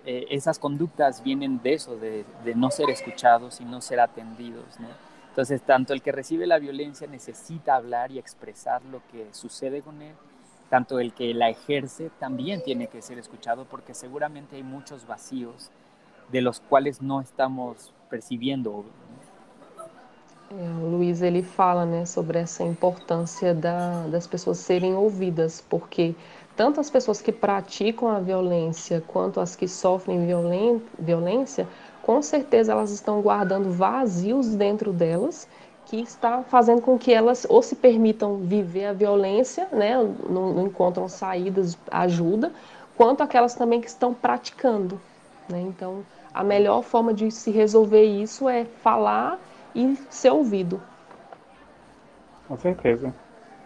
[0.06, 4.80] eh, esas conductas vienen de eso, de, de, no ser escuchados y no ser atendidos.
[4.80, 4.88] ¿no?
[5.28, 10.00] Entonces, tanto el que recibe la violencia necesita hablar y expresar lo que sucede con
[10.02, 10.14] él,
[10.70, 15.70] tanto el que la ejerce también tiene que ser escuchado porque seguramente hay muchos vacíos
[16.30, 18.84] de los cuales no estamos percebendo.
[20.50, 26.14] É, o Luiz ele fala né, sobre essa importância da, das pessoas serem ouvidas, porque
[26.56, 31.68] tanto as pessoas que praticam a violência quanto as que sofrem violen violência,
[32.02, 35.48] com certeza elas estão guardando vazios dentro delas
[35.90, 39.96] que está fazendo com que elas ou se permitam viver a violência, né,
[40.28, 42.52] não, não encontram saídas, ajuda,
[42.96, 45.00] quanto aquelas também que estão praticando.
[45.48, 45.60] Né?
[45.60, 49.40] Então, a melhor forma de se resolver isso é falar
[49.74, 50.80] e ser ouvido.
[52.46, 53.12] Com certeza.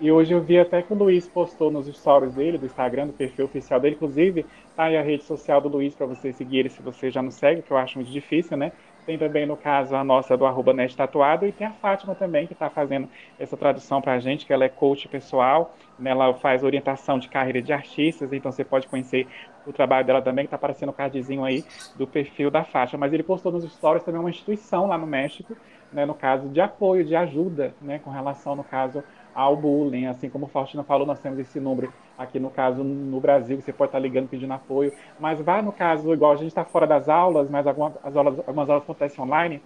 [0.01, 3.13] E hoje eu vi até que o Luiz postou nos stories dele, do Instagram, do
[3.13, 6.71] perfil oficial dele, inclusive, tá aí a rede social do Luiz para você seguir ele
[6.71, 8.73] se você já não segue, que eu acho muito difícil, né?
[9.07, 12.55] Tem também, no caso, a nossa do arroba Tatuado, e tem a Fátima também, que
[12.55, 16.11] está fazendo essa tradução para a gente, que ela é coach pessoal, né?
[16.11, 19.27] ela faz orientação de carreira de artistas, então você pode conhecer
[19.67, 21.65] o trabalho dela também, que está aparecendo o cardzinho aí
[21.97, 23.01] do perfil da Fátima.
[23.01, 25.55] Mas ele postou nos stories também uma instituição lá no México,
[25.93, 26.07] né?
[26.07, 27.99] no caso de apoio, de ajuda, né?
[27.99, 30.07] com relação, no caso, ao bullying.
[30.07, 33.89] Assim como Faustina falou, nós temos esse número aqui no caso no Brasil, você pode
[33.89, 37.51] estar ligando pedindo apoio, mas vai no caso, igual a gente está fora das aulas,
[37.51, 39.61] mas algumas, as aulas, algumas aulas acontecem online,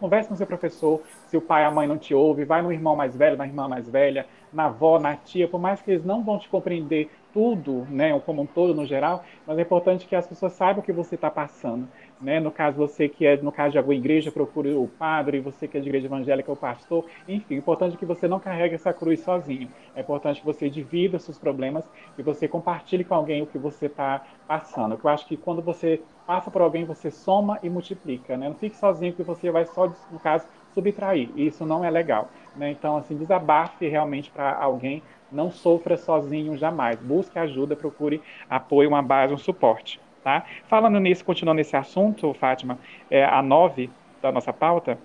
[0.00, 2.72] converse com seu professor, se o pai e a mãe não te ouvem, vai no
[2.72, 6.04] irmão mais velho, na irmã mais velha, na avó, na tia, por mais que eles
[6.04, 10.16] não vão te compreender tudo, né, como um todo no geral, mas é importante que
[10.16, 11.86] as pessoas saibam o que você está passando.
[12.20, 12.38] Né?
[12.38, 15.78] No caso, você que é, no caso de alguma igreja, procure o padre, você que
[15.78, 18.92] é de igreja evangélica, o pastor, enfim, o importante é que você não carregue essa
[18.92, 19.70] cruz sozinho.
[19.94, 23.86] É importante que você divida seus problemas e você compartilhe com alguém o que você
[23.86, 24.98] está passando.
[25.02, 28.46] Eu acho que quando você passa por alguém, você soma e multiplica, né?
[28.48, 31.28] Não fique sozinho, porque você vai só, no caso, subtrair.
[31.34, 32.28] E isso não é legal.
[32.54, 32.70] Né?
[32.70, 35.02] Então, assim, desabafe realmente para alguém.
[35.32, 37.00] Não sofra sozinho jamais.
[37.00, 40.00] Busque ajuda, procure apoio, uma base, um suporte.
[40.22, 40.44] Tá?
[40.68, 42.78] Falando nisso, continuando nesse assunto, Fátima,
[43.10, 43.90] é, a 9
[44.22, 45.00] da nossa pauta,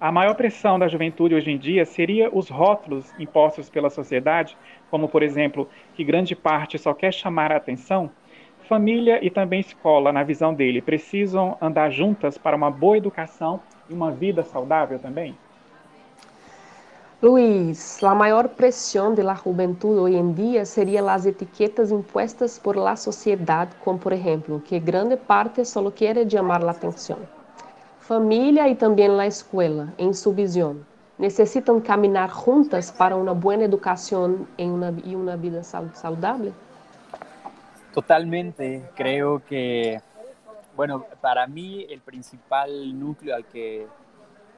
[0.00, 4.56] a maior pressão da juventude hoje em dia seria os rótulos impostos pela sociedade,
[4.90, 8.10] como, por exemplo, que grande parte só quer chamar a atenção?
[8.70, 13.92] Família e também escola, na visão dele, precisam andar juntas para uma boa educação e
[13.92, 15.36] uma vida saudável também?
[17.20, 22.76] Luis, la mayor presión de la juventud hoy en día sería las etiquetas impuestas por
[22.76, 27.18] la sociedad, como por ejemplo, que grande parte solo quiere llamar la atención.
[27.98, 30.86] Familia y también la escuela, en su visión,
[31.18, 36.52] necesitan caminar juntas para una buena educación en una, y una vida saludable.
[37.92, 40.00] Totalmente, creo que,
[40.76, 43.86] bueno, para mí el principal núcleo al que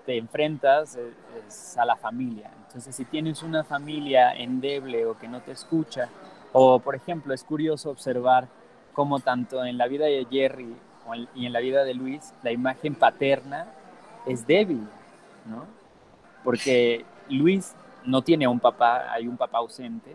[0.05, 0.99] te enfrentas
[1.47, 2.51] es a la familia.
[2.67, 6.09] Entonces, si tienes una familia endeble o que no te escucha,
[6.53, 8.49] o por ejemplo, es curioso observar
[8.93, 10.77] cómo tanto en la vida de Jerry
[11.35, 13.67] y en la vida de Luis, la imagen paterna
[14.27, 14.87] es débil,
[15.47, 15.65] ¿no?
[16.45, 20.15] Porque Luis no tiene un papá, hay un papá ausente,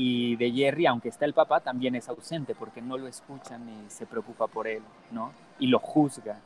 [0.00, 3.90] y de Jerry, aunque está el papá, también es ausente porque no lo escuchan y
[3.90, 4.80] se preocupa por él,
[5.10, 5.32] ¿no?
[5.58, 6.38] Y lo juzga.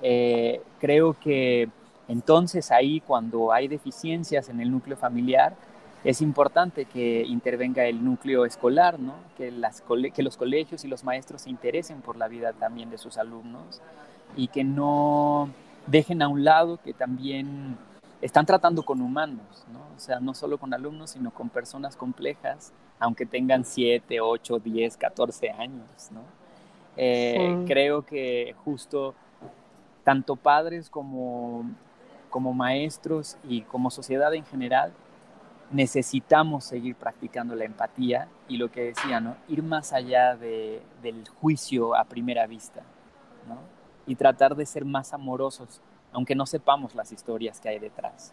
[0.00, 1.68] Eh, creo que
[2.06, 5.56] Entonces ahí cuando hay deficiencias en el núcleo familiar,
[6.04, 9.14] es importante que intervenga el núcleo escolar, ¿no?
[9.36, 9.82] que, las,
[10.14, 13.82] que los colegios y los maestros se interesen por la vida también de sus alumnos
[14.36, 15.50] y que no
[15.88, 17.76] dejen a un lado que también
[18.20, 19.80] están tratando con humanos, ¿no?
[19.96, 24.96] o sea, no solo con alumnos, sino con personas complejas, aunque tengan 7, 8, 10,
[24.96, 25.88] 14 años.
[26.10, 26.20] ¿no?
[26.96, 29.14] Eh, creo que justo
[30.04, 31.64] tanto padres como,
[32.30, 34.92] como maestros y como sociedad en general
[35.70, 39.36] necesitamos seguir practicando la empatía y lo que decía, ¿no?
[39.48, 42.80] Ir más allá de, del juicio a primera vista,
[43.46, 43.58] ¿no?
[44.06, 48.32] Y tratar de ser más amorosos, aunque no sepamos las historias que hay detrás.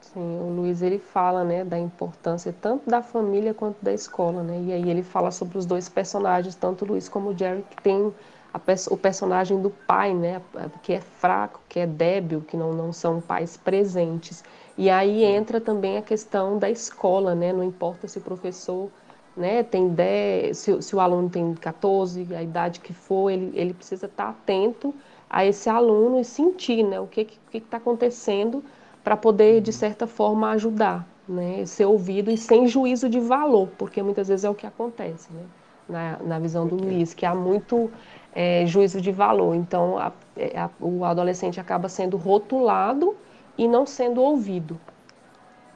[0.00, 4.60] Sim, o Luiz ele fala, né, da importância tanto da família quanto da escola, né?
[4.62, 7.82] E aí ele fala sobre os dois personagens, tanto o Luiz como o Jerry, que
[7.82, 8.12] tem
[8.54, 10.40] a, o personagem do pai, né,
[10.82, 14.42] que é fraco, que é débil, que não, não são pais presentes.
[14.78, 17.52] E aí entra também a questão da escola, né?
[17.52, 18.88] Não importa se o professor
[19.36, 23.74] né, tem 10, se, se, o aluno tem 14, a idade que for, ele, ele
[23.74, 24.94] precisa estar atento
[25.28, 28.64] a esse aluno e sentir né, o que está acontecendo
[29.04, 34.02] para poder, de certa forma, ajudar, né, ser ouvido e sem juízo de valor, porque
[34.02, 35.42] muitas vezes é o que acontece né,
[35.88, 37.90] na, na visão do Luiz, que há muito
[38.34, 39.54] é, juízo de valor.
[39.54, 43.16] Então, a, é, a, o adolescente acaba sendo rotulado
[43.56, 44.78] e não sendo ouvido.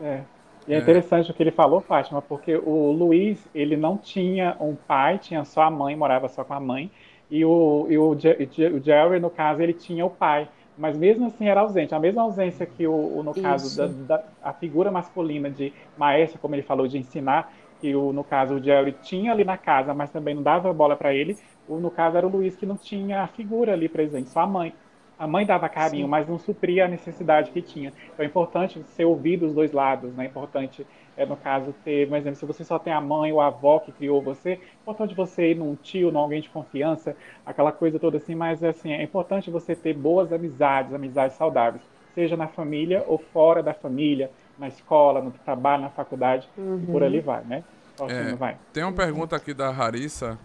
[0.00, 0.22] É.
[0.66, 4.56] E é, é interessante o que ele falou, Fátima, porque o Luiz, ele não tinha
[4.60, 6.90] um pai, tinha só a mãe, morava só com a mãe,
[7.32, 11.48] e o, e o, o Jerry, no caso, ele tinha o pai, mas mesmo assim
[11.48, 11.94] era ausente.
[11.94, 16.54] A mesma ausência que, o, no caso, da, da, a figura masculina de maestro, como
[16.54, 20.10] ele falou, de ensinar, que o, no caso o Jerry tinha ali na casa, mas
[20.10, 23.22] também não dava bola para ele, o, no caso era o Luiz que não tinha
[23.22, 24.74] a figura ali presente, só a mãe.
[25.22, 26.10] A mãe dava carinho, Sim.
[26.10, 27.92] mas não supria a necessidade que tinha.
[28.12, 30.24] Então é importante ser ouvido os dois lados, né?
[30.24, 30.84] É importante,
[31.16, 33.78] é, no caso, ter, por exemplo, se você só tem a mãe ou a avó
[33.78, 37.14] que criou você, é importante você ir num tio, num alguém de confiança,
[37.46, 41.84] aquela coisa toda assim, mas assim, é importante você ter boas amizades, amizades saudáveis,
[42.16, 46.84] seja na família ou fora da família, na escola, no trabalho, na faculdade, uhum.
[46.86, 47.62] por ali vai, né?
[48.08, 48.56] É, vai.
[48.72, 50.36] Tem uma pergunta aqui da Harissa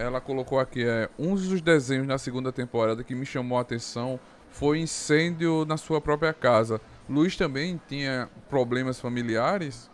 [0.00, 4.18] ela colocou aqui, é, um dos desenhos na segunda temporada que me chamou a atenção
[4.48, 6.80] foi incêndio na sua própria casa.
[7.08, 9.90] Luiz também tinha problemas familiares?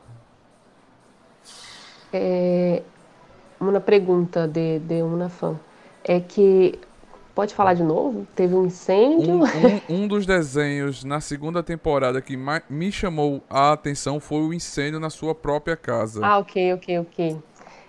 [2.12, 2.82] É,
[3.60, 5.58] uma pergunta de, de uma fã
[6.04, 6.78] é que
[7.36, 8.26] Pode falar de novo?
[8.34, 9.40] Teve um incêndio?
[9.40, 14.54] Um, um, um dos desenhos na segunda temporada que me chamou a atenção foi o
[14.54, 16.24] incêndio na sua própria casa.
[16.24, 17.36] Ah, ok, ok, ok.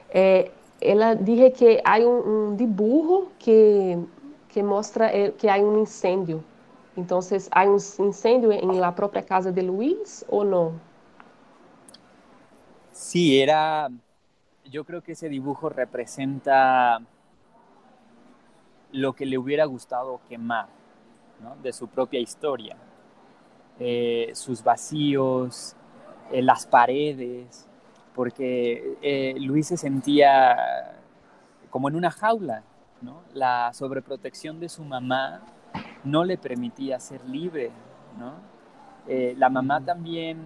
[0.10, 3.97] É, ela diz que há um, um dibujo que,
[4.49, 6.43] que mostra eh, que há um incêndio.
[6.95, 7.19] Então,
[7.51, 10.79] há um incêndio em la própria casa de Luis ou não?
[12.91, 13.91] Sí, era.
[14.65, 16.99] Yo creo que ese dibujo representa
[18.91, 20.67] lo que le hubiera gustado quemar
[21.61, 22.75] de su propia historia.
[23.79, 25.75] Eh, sus vacíos,
[26.31, 27.66] eh, las paredes,
[28.17, 30.97] porque eh, Luis se sentía
[31.69, 32.63] como en una jaula,
[32.99, 33.21] ¿no?
[33.36, 35.41] La sobreprotección de su mamá
[36.03, 37.69] no le permitía ser libre,
[38.17, 38.34] ¿no?
[39.08, 40.39] Eh, la mamá también,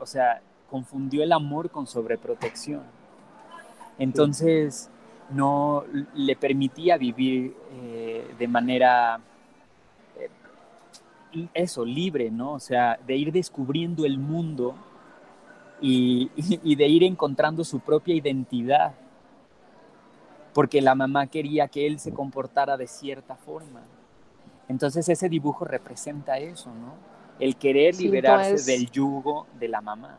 [0.00, 0.40] o sea,
[0.70, 2.80] confundió el amor con sobreprotección.
[3.98, 4.88] Entonces,
[5.28, 9.20] no le permitía vivir eh, de manera,
[11.52, 12.54] eso, libre, ¿no?
[12.54, 14.74] O sea, de ir descubriendo el mundo
[15.86, 18.92] y, de ir encontrando su propia identidad,
[20.54, 23.82] porque la mamá quería que él se comportara de cierta forma.
[24.68, 26.94] Entonces ese dibujo representa eso, ¿no?
[27.38, 30.18] El querer liberarse del yugo de la mamá.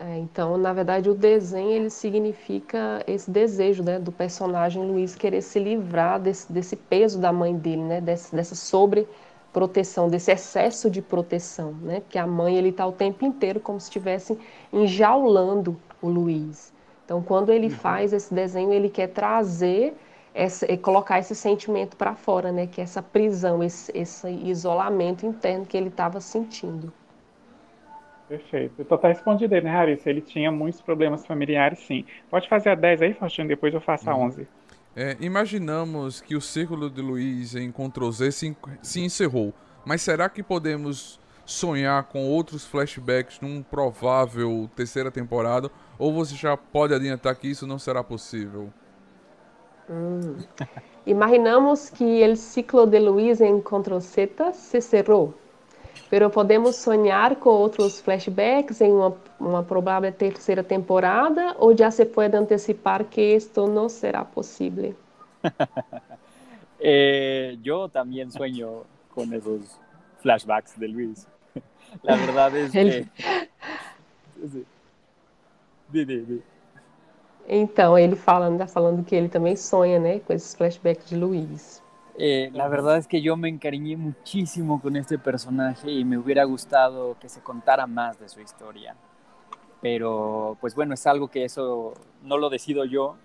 [0.00, 5.42] É, então, na verdade, o desenho ele significa esse desejo né, do personagem Luiz querer
[5.42, 9.06] se livrar desse, desse peso da mãe dele, né, desse, dessa sobre
[9.52, 12.00] proteção, desse excesso de proteção, né?
[12.00, 14.38] Porque a mãe ele está o tempo inteiro como se estivesse
[14.72, 16.72] enjaulando o Luiz.
[17.04, 17.72] Então, quando ele uhum.
[17.72, 19.94] faz esse desenho, ele quer trazer
[20.34, 22.66] essa, colocar esse sentimento para fora, né?
[22.66, 26.92] Que é essa prisão, esse, esse isolamento interno que ele estava sentindo.
[28.28, 28.74] Perfeito.
[28.78, 30.08] Então tá respondido aí, né, Larissa?
[30.08, 32.06] Ele tinha muitos problemas familiares, sim.
[32.30, 34.48] Pode fazer a 10 aí, Faustino, depois eu faço a 11.
[34.94, 39.54] É, imaginamos que o círculo de Luiz em Ctrl Z se, se encerrou,
[39.86, 45.70] mas será que podemos sonhar com outros flashbacks num provável terceira temporada?
[45.98, 48.72] Ou você já pode adiantar que isso não será possível?
[49.88, 50.36] Hum.
[51.06, 55.34] Imaginamos que o ciclo de Luiz em Ctrl Z se cerrou,
[56.08, 62.04] pero podemos sonhar com outros flashbacks em uma, uma provável terceira temporada ou já se
[62.04, 64.94] pode antecipar que isto não será possível?
[66.78, 68.84] eh, yo también sueño
[69.14, 69.78] con esos
[70.20, 71.26] flashbacks de Luis.
[72.02, 73.08] La verdad es que...
[74.50, 74.66] Sí.
[77.48, 81.81] Então, ele falando, tá falando que ele também sonha, né, com esses flashbacks de Luis.
[82.18, 86.44] Eh, la verdad es que yo me encariñé muchísimo con este personaje y me hubiera
[86.44, 88.94] gustado que se contara más de su historia.
[89.80, 93.16] Pero, pues bueno, es algo que eso no lo decido yo.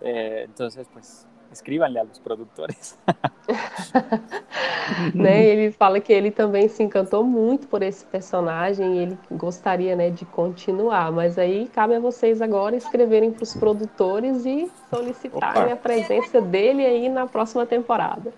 [0.00, 2.98] Eh, entonces, pues escríbanle a los produtores.
[5.14, 5.44] né?
[5.44, 10.10] Ele fala que ele também se encantou muito por esse personagem e ele gostaria né,
[10.10, 11.10] de continuar.
[11.10, 15.72] Mas aí cabe a vocês agora escreverem para os produtores e solicitarem Opa.
[15.72, 18.32] a presença dele aí na próxima temporada.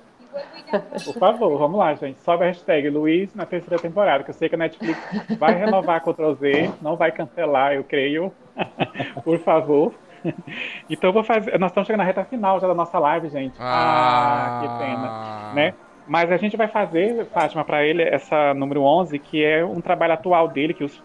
[1.04, 2.20] Por favor, vamos lá, gente.
[2.20, 4.98] Sobe a hashtag Luiz na terceira temporada, que eu sei que a Netflix
[5.38, 8.32] vai renovar Ctrl Z, não vai cancelar, eu creio.
[9.24, 9.94] Por favor.
[10.90, 11.58] então eu vou fazer.
[11.58, 13.56] Nós estamos chegando na reta final já da nossa live, gente.
[13.58, 15.54] Ah, ah que pena.
[15.54, 15.74] Né?
[16.06, 20.12] Mas a gente vai fazer, Fátima, para ele, essa número 11, que é um trabalho
[20.12, 21.02] atual dele, que os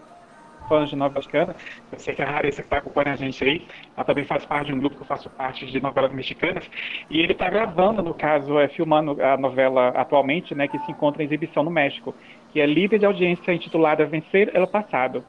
[0.68, 1.56] fãs de novela mexicana,
[1.90, 3.66] eu sei que a Larissa que está acompanhando a gente aí,
[3.96, 6.68] ela também faz parte de um grupo que eu faço parte de novelas mexicanas,
[7.10, 11.22] e ele está gravando, no caso, é, filmando a novela atualmente, né, que se encontra
[11.22, 12.14] em exibição no México,
[12.52, 15.24] que é líder de audiência intitulada Vencer Elo Passado.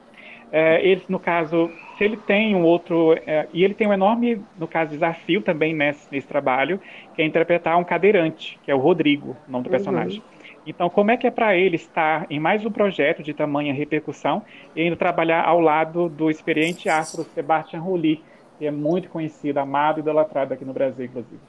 [0.55, 3.13] É, ele, no caso, se ele tem um outro.
[3.25, 6.79] É, e ele tem um enorme, no caso, desafio também nesse, nesse, trabalho,
[7.15, 9.71] que é interpretar um cadeirante, que é o Rodrigo, o nome do uhum.
[9.71, 10.21] personagem.
[10.65, 14.43] Então, como é que é para ele estar em mais um projeto de tamanha repercussão
[14.75, 18.23] e ainda trabalhar ao lado do experiente astro Sebastian Rulli,
[18.59, 21.41] que é muito conhecido, amado e idolatrado aqui no Brasil, inclusive.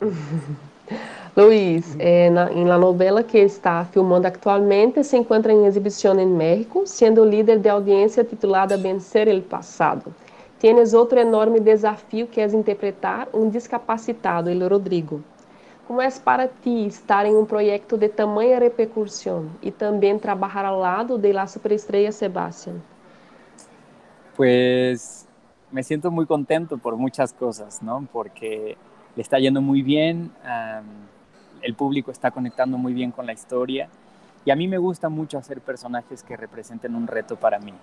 [1.34, 7.24] Luis, eh, la novela que está filmando actualmente se encontra em exibição em México, sendo
[7.24, 10.14] líder de audiência titulada Vencer el Passado.
[10.58, 15.22] Tienes outro enorme desafio que é interpretar um discapacitado, el Rodrigo.
[15.88, 20.78] Como é para ti estar em um projeto de tamanha repercussão e também trabalhar ao
[20.78, 22.80] lado de la superestrella Sebastián?
[24.36, 25.26] Pues
[25.70, 28.06] me siento muy contento por muchas cosas, ¿no?
[28.12, 28.76] Porque
[29.16, 30.30] le está yendo muy bien,
[31.60, 33.88] el público está conectando muy bien con la historia
[34.44, 37.74] y a mí me gusta mucho hacer personajes que representen un reto para mí.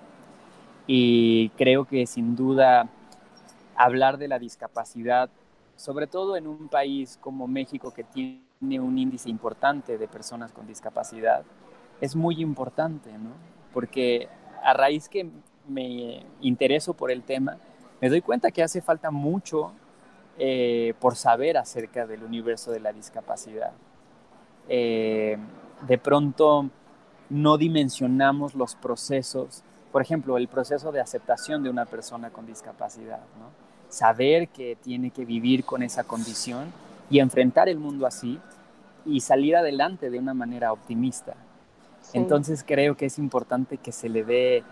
[0.88, 2.90] Y creo que sin duda
[3.76, 5.30] hablar de la discapacidad,
[5.76, 10.68] sobre todo en un país como México que tiene un índice importante de personas con
[10.68, 11.44] discapacidad,
[12.02, 13.30] es muy importante, ¿no?
[13.74, 14.28] Porque
[14.64, 15.30] a raíz que
[15.68, 17.58] me intereso por el tema,
[18.02, 19.72] me doy cuenta que hace falta mucho
[20.42, 23.74] eh, por saber acerca del universo de la discapacidad.
[24.70, 25.38] Eh,
[25.86, 26.70] de pronto
[27.30, 33.20] no dimensionamos los procesos, por ejemplo, el proceso de aceptación de una persona con discapacidad,
[33.90, 36.72] saber que tiene que vivir con esa condición
[37.10, 38.40] y enfrentar el mundo así
[39.06, 41.36] y salir adelante de una manera optimista.
[42.14, 44.64] Entonces creo que es importante que se le dé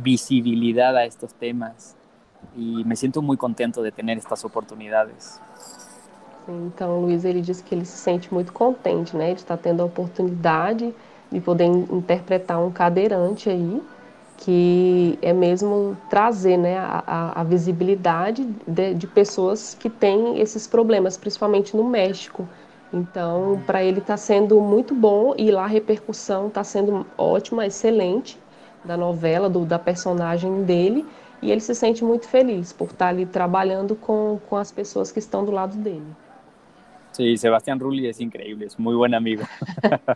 [0.00, 1.97] visibilidad a estos temas
[2.54, 5.40] e me sinto muito contente de ter estas oportunidades.
[6.48, 9.84] Então, Luiz, ele disse que ele se sente muito contente, né, de estar tendo a
[9.84, 10.94] oportunidade
[11.30, 13.82] de poder interpretar um cadeirante aí,
[14.38, 21.16] que é mesmo trazer, né, a, a visibilidade de, de pessoas que têm esses problemas,
[21.16, 22.48] principalmente no México.
[22.92, 28.40] Então, para ele está sendo muito bom e lá a repercussão está sendo ótima, excelente
[28.82, 31.04] da novela, do, da personagem dele
[31.40, 35.18] e ele se sente muito feliz por estar ali trabalhando com, com as pessoas que
[35.18, 36.06] estão do lado dele.
[37.12, 39.42] Sim, Sebastián Rulli é incrível, é muito bom amigo.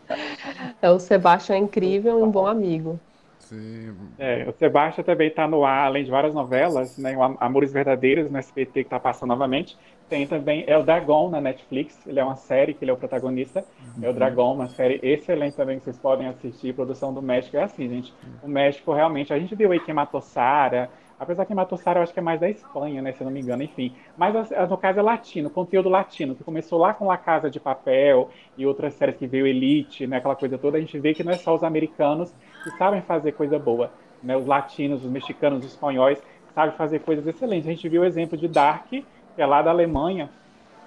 [0.80, 2.98] é, o Sebastião é incrível e um bom amigo.
[3.40, 3.94] Sim.
[4.18, 8.38] É, o Sebastião também está no ar, além de várias novelas, né, Amores Verdadeiros no
[8.38, 9.76] SBT que está passando novamente.
[10.08, 13.64] Tem também El Dragon na Netflix, ele é uma série que ele é o protagonista.
[13.96, 14.04] Uhum.
[14.04, 16.74] El Dragon, uma série excelente também que vocês podem assistir.
[16.74, 18.14] Produção do México é assim, gente.
[18.42, 20.88] O México realmente, a gente viu aí quem matou Sara,
[21.22, 23.12] Apesar que Matossara eu acho que é mais da Espanha, né?
[23.12, 23.94] Se eu não me engano, enfim.
[24.16, 24.34] Mas
[24.68, 28.66] no caso é latino, conteúdo latino, que começou lá com La Casa de Papel e
[28.66, 30.16] outras séries que veio Elite, né?
[30.16, 33.32] Aquela coisa toda, a gente vê que não é só os americanos que sabem fazer
[33.32, 33.92] coisa boa.
[34.20, 34.36] Né?
[34.36, 36.20] Os latinos, os mexicanos, os espanhóis
[36.56, 37.68] sabem fazer coisas excelentes.
[37.68, 39.06] A gente viu o exemplo de Dark, que
[39.36, 40.28] é lá da Alemanha,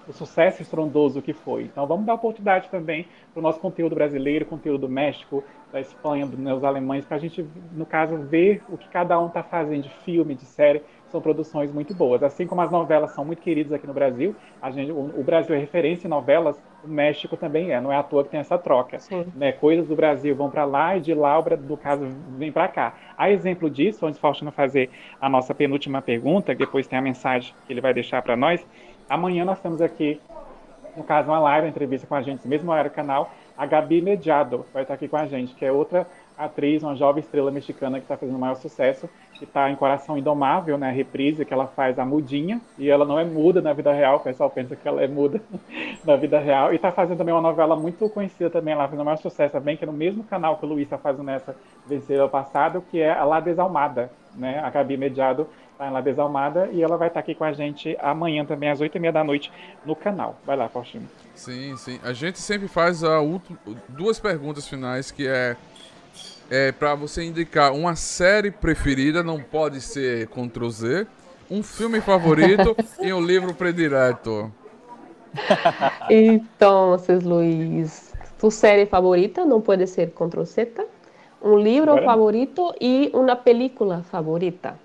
[0.07, 1.63] o sucesso estrondoso que foi.
[1.63, 5.43] Então vamos dar oportunidade também para o nosso conteúdo brasileiro, conteúdo do México,
[5.75, 9.43] da Espanha, dos alemães, para a gente, no caso, ver o que cada um está
[9.43, 10.81] fazendo de filme, de série.
[11.09, 12.23] são produções muito boas.
[12.23, 15.53] Assim como as novelas são muito queridas aqui no Brasil, a gente, o, o Brasil
[15.53, 17.81] é referência em novelas, o México também é.
[17.81, 18.99] Não é à toa que tem essa troca.
[19.35, 19.51] Né?
[19.51, 22.95] Coisas do Brasil vão para lá e de lá, no caso, vem para cá.
[23.17, 24.89] A exemplo disso, antes de Faustino fazer
[25.19, 28.65] a nossa penúltima pergunta, depois tem a mensagem que ele vai deixar para nós.
[29.09, 30.19] Amanhã nós temos aqui,
[30.97, 34.01] no caso, uma live, uma entrevista com a gente, mesmo horário do canal, a Gabi
[34.01, 37.97] Mediado vai estar aqui com a gente, que é outra atriz, uma jovem estrela mexicana
[37.97, 41.67] que está fazendo o maior sucesso, que está em Coração Indomável, né, reprise, que ela
[41.67, 44.87] faz a mudinha, e ela não é muda na vida real, o pessoal pensa que
[44.87, 45.41] ela é muda
[46.03, 49.05] na vida real, e está fazendo também uma novela muito conhecida também, ela fazendo o
[49.05, 49.53] maior sucesso.
[49.53, 51.55] Também, que é no mesmo canal que o Luiz está fazendo nessa
[51.87, 56.69] vencer passado, que é a La Desalmada, né, a Gabi Mediado está em La Desalmada,
[56.71, 59.13] e ela vai estar tá aqui com a gente amanhã também, às oito e meia
[59.13, 59.51] da noite,
[59.85, 60.39] no canal.
[60.45, 61.07] Vai lá, Faustino.
[61.35, 61.99] Sim, sim.
[62.03, 63.19] A gente sempre faz a
[63.89, 65.55] duas perguntas finais, que é
[66.49, 71.07] é para você indicar uma série preferida, não pode ser Ctrl Z,
[71.49, 74.51] um filme favorito e um livro predileto.
[76.09, 80.87] Então, Luiz, tu série favorita não pode ser Ctrl Z,
[81.43, 82.05] um livro bueno.
[82.05, 84.77] favorito y una película favorita.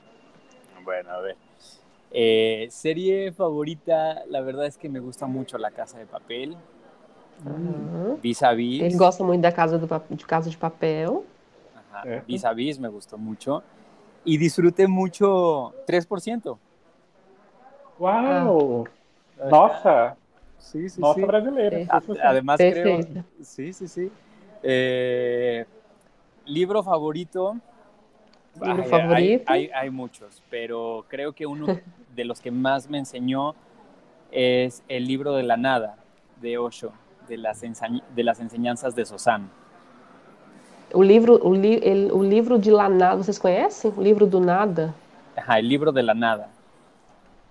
[0.91, 1.37] Bueno, a ver.
[2.11, 6.57] Eh, serie favorita, la verdad es que me gusta mucho La Casa de Papel.
[7.47, 8.19] Uhum.
[8.21, 8.83] Vis a vis.
[8.83, 11.23] Ele gosta muito da casa, do, de Casa de Papel.
[12.27, 13.63] vis a vis me gustó mucho.
[14.25, 16.59] Y disfruté mucho 3%.
[17.97, 18.89] ¡Wow!
[19.39, 19.49] Ah.
[19.49, 20.17] ¡Nossa!
[20.59, 21.25] Sí, sí, Nossa sí.
[21.25, 21.87] brasileira.
[22.25, 22.99] Además, creo.
[23.43, 24.11] Sí, sí, sí.
[24.65, 25.65] Eh,
[26.47, 27.61] libro favorito.
[28.55, 29.45] ¿Libro favorito?
[29.47, 31.67] Hay, hay, hay, muchos, pero creo que uno
[32.15, 33.55] de los que más me enseñó
[34.31, 35.97] es el libro de la nada
[36.41, 36.93] de Osho,
[37.29, 39.51] de las, de las enseñanzas de Sosan.
[40.93, 43.93] O livro, o, li, el, o livro de La Nada, vocês conhecem?
[43.97, 44.93] O livro do nada?
[45.37, 46.49] Ajá, el libro de la nada.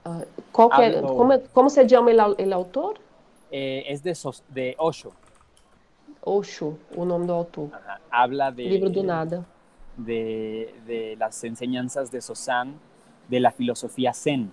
[0.05, 2.99] Uh, qual que é, como, como se chama ele, ele autor?
[3.51, 4.13] Eh, es de,
[4.49, 5.13] de Osho.
[6.21, 7.69] Osho, o nome do autor.
[7.71, 7.99] Ajá.
[8.11, 8.63] Habla de...
[8.67, 9.45] Livro do nada.
[10.05, 12.75] De, de las enseñanzas de Sosan,
[13.27, 14.51] de la filosofía Zen.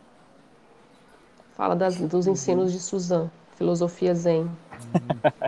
[1.57, 3.31] Fala das, dos ensinos de Suzanne.
[3.57, 4.49] Filosofia Zen.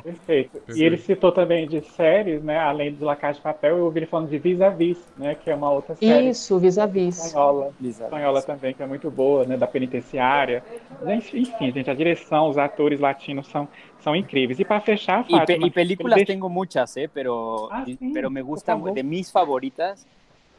[0.03, 0.51] Perfeito.
[0.51, 0.79] Perfeito.
[0.79, 2.59] E ele citou também de séries, né?
[2.59, 5.35] Além do La Casa de Papel, eu ouvi ele falando de Vis-a-Vis, né?
[5.35, 6.31] Que é uma outra série.
[6.31, 7.27] Isso, Vis-a-Vis.
[7.27, 7.73] Espanhola.
[7.83, 9.57] Espanhola também, que é muito boa, né?
[9.57, 10.63] Da penitenciária.
[11.07, 13.69] Enfim, gente, a direção, os atores latinos são,
[14.01, 14.59] são incríveis.
[14.59, 15.43] E para fechar, Fátima...
[15.43, 16.33] E, pe e películas deixa...
[16.33, 17.09] tenho muitas, eh?
[17.13, 20.07] Pero, ah, sim, pero me gusta, de mis favoritas,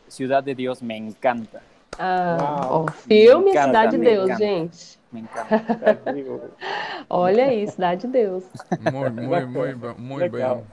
[0.08, 1.62] Ciudad de Dios me encanta.
[2.02, 4.40] Ah, ó, filme encanta, Cidade de Deus, encanta.
[4.40, 5.00] gente.
[5.12, 6.16] Me encanta.
[7.10, 8.46] Olha aí, Cidade de Deus.
[8.92, 10.64] Muito, muito, muito, muito bem.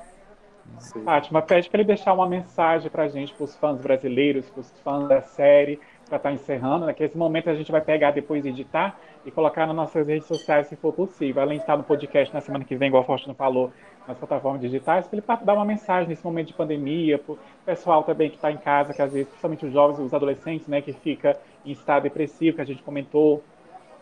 [1.05, 4.61] Fátima, pede para ele deixar uma mensagem para a gente, para os fãs brasileiros, para
[4.61, 6.93] os fãs da série, para estar tá encerrando, né?
[6.93, 10.29] Que esse momento a gente vai pegar depois e editar e colocar nas nossas redes
[10.29, 11.43] sociais, se for possível.
[11.43, 13.73] Além de estar no podcast na semana que vem, igual a Faustino falou,
[14.07, 18.05] nas plataformas digitais, para ele dar uma mensagem nesse momento de pandemia, para o pessoal
[18.05, 20.93] também que está em casa, que às vezes, principalmente os jovens, os adolescentes, né, que
[20.93, 23.43] fica em estado depressivo, que a gente comentou.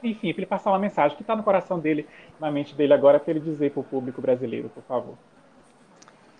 [0.02, 2.06] Enfim, para ele passar uma mensagem que está no coração dele,
[2.38, 5.14] na mente dele agora, para ele dizer para o público brasileiro, por favor.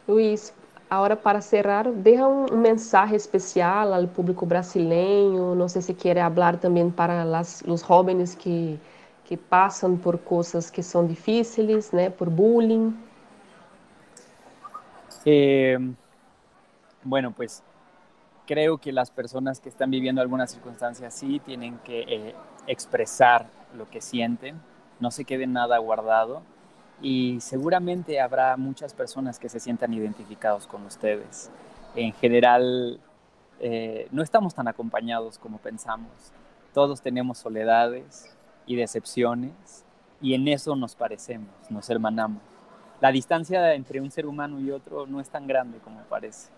[0.06, 0.52] Luiz,
[0.90, 5.54] Agora, para cerrar, deixa um, um mensaje especial ao público brasileiro.
[5.54, 7.24] Não sei se quer falar também para
[7.66, 8.78] os jovens que,
[9.24, 12.94] que passam por coisas que são difíceis, né, por bullying.
[15.24, 15.78] Eh,
[17.02, 17.62] bueno, pues
[18.46, 22.34] creo que las personas que están viviendo alguna circunstancia así tienen que eh,
[22.66, 23.46] expresar
[23.76, 24.60] lo que sienten,
[25.00, 26.42] no se quede nada guardado
[27.02, 31.50] y seguramente habrá muchas personas que se sientan identificados con ustedes.
[31.96, 33.00] En general,
[33.60, 36.10] eh, no estamos tan acompañados como pensamos.
[36.72, 39.84] Todos tenemos soledades y decepciones
[40.20, 42.53] y en eso nos parecemos, nos hermanamos.
[43.00, 46.50] La distancia entre un ser humano y otro no es tan grande como parece.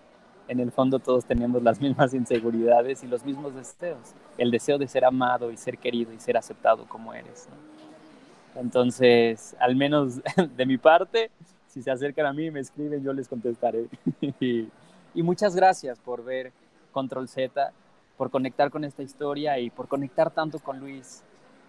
[0.48, 4.14] En el fondo todos tenemos las mismas inseguridades y los mismos deseos.
[4.38, 7.48] El deseo de ser amado y ser querido y ser aceptado como eres.
[7.50, 8.60] ¿no?
[8.60, 10.20] Entonces, al menos
[10.56, 11.30] de mi parte,
[11.68, 13.86] si se acercan a mí y me escriben, yo les contestaré.
[14.40, 14.68] y,
[15.14, 16.52] y, muchas gracias por ver
[16.92, 17.72] Control Z,
[18.16, 21.22] por conectar con esta historia y por conectar tanto con Luis.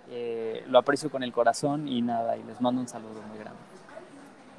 [0.10, 3.60] Eh, lo aprecio con el corazón y nada, y les mando un saludo muy grande.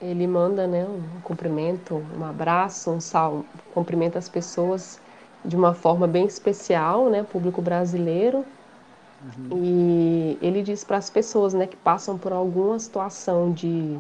[0.00, 3.44] Ele manda né, um cumprimento, um abraço, um salve,
[3.74, 5.00] cumprimenta as pessoas
[5.44, 8.44] de uma forma bem especial, né, público brasileiro.
[9.50, 9.58] Uhum.
[9.58, 13.98] E ele diz para as pessoas né, que passam por alguma situação de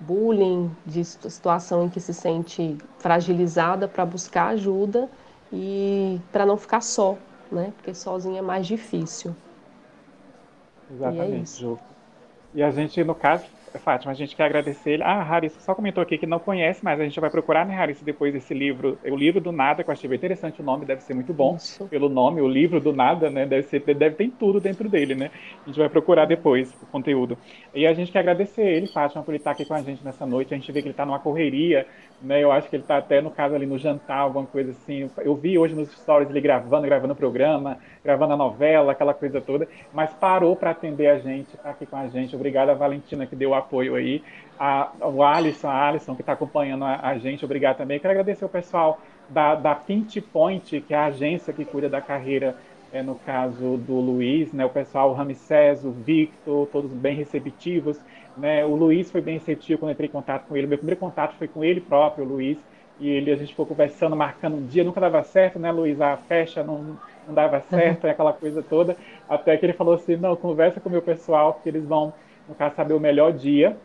[0.00, 5.08] bullying, de situação em que se sente fragilizada para buscar ajuda
[5.52, 7.16] e para não ficar só,
[7.50, 7.72] né?
[7.76, 9.34] Porque sozinho é mais difícil.
[10.90, 11.78] Exatamente, e é Ju.
[12.54, 13.44] E a gente, no caso,
[13.78, 15.02] Fátima, a gente quer agradecer ele.
[15.02, 18.04] Ah, Harissa só comentou aqui que não conhece, mas a gente vai procurar, né, Harissa,
[18.04, 21.02] depois desse livro, o livro do nada, que eu achei bem interessante o nome, deve
[21.02, 21.56] ser muito bom.
[21.56, 21.86] Isso.
[21.88, 25.30] Pelo nome, o livro do nada, né, deve ser, deve ter tudo dentro dele, né?
[25.64, 27.36] A gente vai procurar depois o conteúdo.
[27.74, 30.26] E a gente quer agradecer ele, Fátima, por ele estar aqui com a gente nessa
[30.26, 30.54] noite.
[30.54, 31.86] A gente vê que ele está numa correria,
[32.22, 32.42] né?
[32.42, 35.10] Eu acho que ele está até, no caso, ali no jantar, alguma coisa assim.
[35.18, 39.40] Eu vi hoje nos stories ele gravando, gravando o programa, gravando a novela, aquela coisa
[39.40, 42.34] toda, mas parou para atender a gente, está aqui com a gente.
[42.34, 44.22] Obrigado a Valentina que deu o apoio aí.
[44.58, 47.98] A, o Alisson, a Alisson que está acompanhando a, a, gente, obrigado também.
[47.98, 48.98] Quero agradecer o pessoal
[49.28, 52.56] da, da Pinch Point, que é a agência que cuida da carreira,
[52.92, 54.64] é, no caso do Luiz, né?
[54.64, 58.00] O pessoal, o Ramsés, o Victor, todos bem receptivos.
[58.36, 58.64] Né?
[58.64, 60.66] O Luiz foi bem receptivo quando entrei em contato com ele.
[60.66, 62.58] Meu primeiro contato foi com ele próprio, o Luiz.
[62.98, 66.00] E ele, a gente ficou conversando, marcando um dia, nunca dava certo, né, Luiz?
[66.00, 68.10] A fecha não, não dava certo, uhum.
[68.10, 68.96] aquela coisa toda.
[69.28, 72.12] Até que ele falou assim: não, conversa com o meu pessoal, que eles vão,
[72.48, 73.76] no caso, saber o melhor dia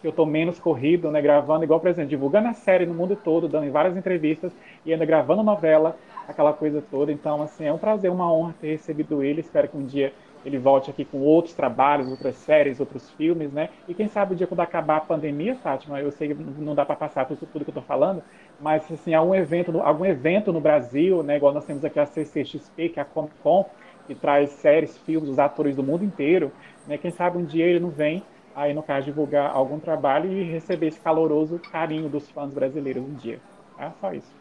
[0.00, 3.16] que eu tô menos corrido, né, gravando, igual, por exemplo, divulgando a série no mundo
[3.16, 4.52] todo, dando várias entrevistas
[4.84, 5.96] e ainda gravando novela,
[6.28, 7.10] aquela coisa toda.
[7.10, 9.40] Então, assim, é um prazer, uma honra ter recebido ele.
[9.40, 10.12] Espero que um dia
[10.44, 13.68] ele volte aqui com outros trabalhos, outras séries, outros filmes, né?
[13.88, 16.84] E quem sabe o dia quando acabar a pandemia, Fátima, eu sei que não dá
[16.84, 18.22] para passar tudo, tudo que eu tô falando,
[18.60, 21.36] mas, assim, algum evento, algum evento no Brasil, né?
[21.36, 23.68] Igual nós temos aqui a CCXP, que é a Comic Con,
[24.06, 26.52] que traz séries, filmes, os atores do mundo inteiro,
[26.86, 26.96] né?
[26.98, 28.22] Quem sabe um dia ele não vem
[28.54, 33.14] aí no caso divulgar algum trabalho e receber esse caloroso carinho dos fãs brasileiros um
[33.14, 33.38] dia.
[33.78, 34.34] É só isso.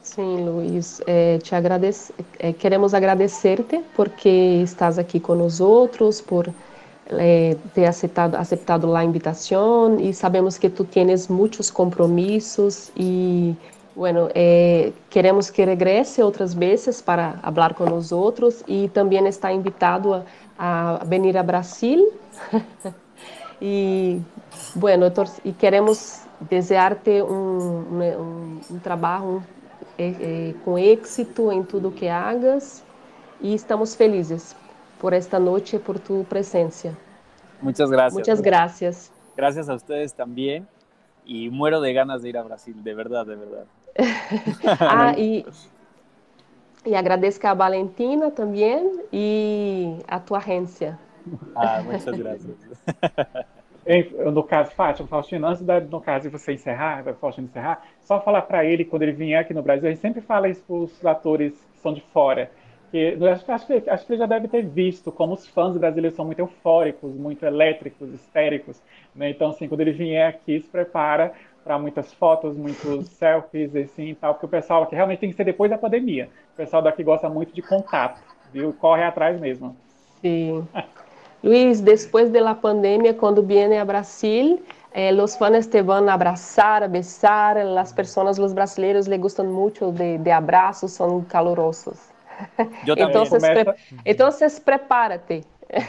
[0.00, 4.28] Sim, Luiz, é, te agradece, é, queremos agradecer-te porque
[4.62, 5.20] estás aqui
[5.60, 6.52] outros, por
[7.08, 13.54] é, ter aceitado, aceitado a invitação e sabemos que tu tens muitos compromissos e
[13.94, 19.52] Bueno, eh, queremos que regrese outras vezes para falar com nós outros e também está
[19.52, 20.24] invitado a,
[20.58, 22.10] a venir a Brasil
[23.64, 24.20] E,
[24.74, 25.06] bueno,
[25.44, 29.40] e queremos desejar-te um, um, um, trabalho
[29.96, 32.82] é, é, com êxito em tudo que hagas
[33.40, 34.56] e estamos felizes
[34.98, 36.92] por esta noite e por tu presença.
[37.60, 38.14] Muchas gracias.
[38.14, 39.12] Muchas gracias.
[39.36, 40.66] Gracias a ustedes también
[41.24, 43.66] y muero de ganas de ir a Brasil, de verdad, de verdad.
[44.80, 45.44] Ah, e,
[46.84, 50.98] e agradeço a Valentina também e a tua agência.
[51.54, 52.56] Ah, muchas gracias.
[54.32, 58.42] no caso, Fátima, Faustino, antes da, no caso de você encerrar, Faustino encerrar, só falar
[58.42, 61.06] para ele, quando ele vier aqui no Brasil, a gente sempre fala isso para os
[61.06, 62.50] atores que são de fora,
[62.92, 66.14] que acho, acho, que, acho que ele já deve ter visto como os fãs brasileiros
[66.14, 68.82] são muito eufóricos, muito elétricos, histéricos,
[69.14, 69.30] né?
[69.30, 71.32] Então, assim, quando ele vier aqui, se prepara
[71.64, 75.36] para muitas fotos, muitos selfies, assim, e tal, porque o pessoal aqui realmente tem que
[75.36, 76.30] ser depois da pandemia.
[76.52, 78.20] O pessoal daqui gosta muito de contato,
[78.52, 78.72] viu?
[78.72, 79.76] Corre atrás mesmo.
[80.20, 80.66] Sim.
[81.42, 86.14] Luis, después de la pandemia, cuando viene a Brasil, eh, los fans te van a
[86.14, 91.98] abrazar, a besar, las personas, los brasileños le gustan mucho de, de abrazos, son calorosos.
[92.84, 93.22] Yo también.
[93.24, 95.44] Entonces, pre entonces prepárate.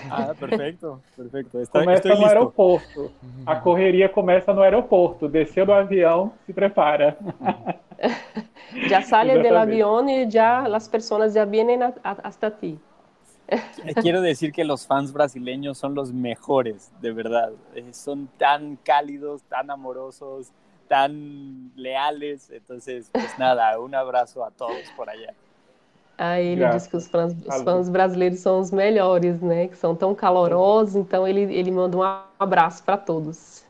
[0.09, 1.59] Ah, perfeito, perfeito.
[1.59, 2.27] Está, começa no listo.
[2.27, 3.11] aeroporto.
[3.45, 5.27] A correria começa no aeroporto.
[5.27, 7.17] Desceu do avião, se prepara.
[8.87, 11.67] Já sale do avião e já as pessoas já vêm
[12.03, 12.79] hasta ti.
[14.01, 17.51] Quiero decir que los fans brasileños son los mejores, de verdad.
[17.75, 20.51] Eh, son tan cálidos, tan amorosos,
[20.87, 22.49] tan leales.
[22.49, 25.33] Entonces, pues nada, un abraço a todos por allá.
[26.17, 29.67] Aí ele diz que os fãs, os fãs, brasileiros são os melhores, né?
[29.67, 32.03] Que são tão calorosos, então ele, ele manda um
[32.39, 33.63] abraço para todos.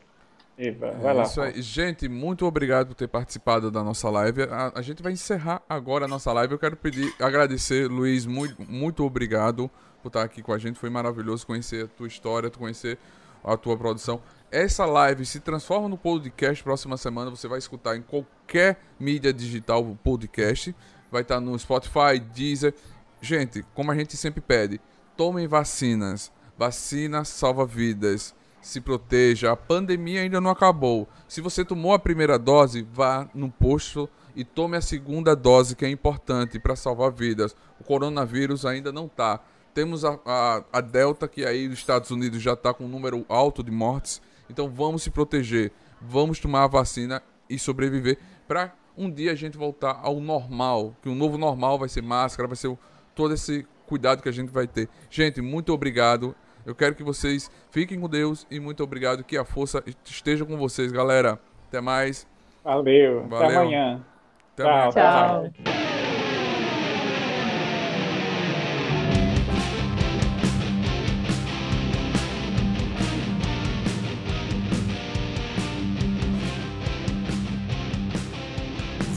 [0.56, 1.22] Eba, vai lá.
[1.22, 1.62] É isso aí.
[1.62, 4.42] Gente, muito obrigado por ter participado da nossa live.
[4.44, 6.52] A, a, gente vai encerrar agora a nossa live.
[6.52, 9.70] Eu quero pedir, agradecer, Luiz, muito, muito obrigado
[10.02, 10.78] por estar aqui com a gente.
[10.78, 12.98] Foi maravilhoso conhecer a tua história, conhecer
[13.42, 14.20] a tua produção.
[14.50, 16.62] Essa live se transforma no podcast.
[16.62, 20.74] Próxima semana você vai escutar em qualquer mídia digital podcast.
[21.14, 22.74] Vai estar no Spotify, Deezer.
[23.20, 24.80] Gente, como a gente sempre pede,
[25.16, 26.32] tomem vacinas.
[26.58, 29.52] Vacina salva vidas se proteja.
[29.52, 31.08] A pandemia ainda não acabou.
[31.28, 35.84] Se você tomou a primeira dose, vá no posto e tome a segunda dose, que
[35.84, 37.54] é importante para salvar vidas.
[37.78, 39.38] O coronavírus ainda não está.
[39.72, 43.24] Temos a, a, a, Delta, que aí nos Estados Unidos já está com um número
[43.28, 44.20] alto de mortes.
[44.50, 49.56] Então vamos se proteger, vamos tomar a vacina e sobreviver para um dia a gente
[49.56, 50.94] voltar ao normal.
[51.02, 52.78] Que o novo normal vai ser máscara, vai ser o,
[53.14, 54.88] todo esse cuidado que a gente vai ter.
[55.10, 56.34] Gente, muito obrigado.
[56.64, 59.22] Eu quero que vocês fiquem com Deus e muito obrigado.
[59.22, 61.38] Que a força esteja com vocês, galera.
[61.68, 62.26] Até mais.
[62.62, 63.26] Valeu.
[63.28, 63.46] Valeu.
[63.46, 64.04] Até amanhã.
[64.52, 64.72] Até tchau.
[64.72, 64.90] Amanhã.
[64.92, 65.50] tchau.
[65.64, 65.93] tchau.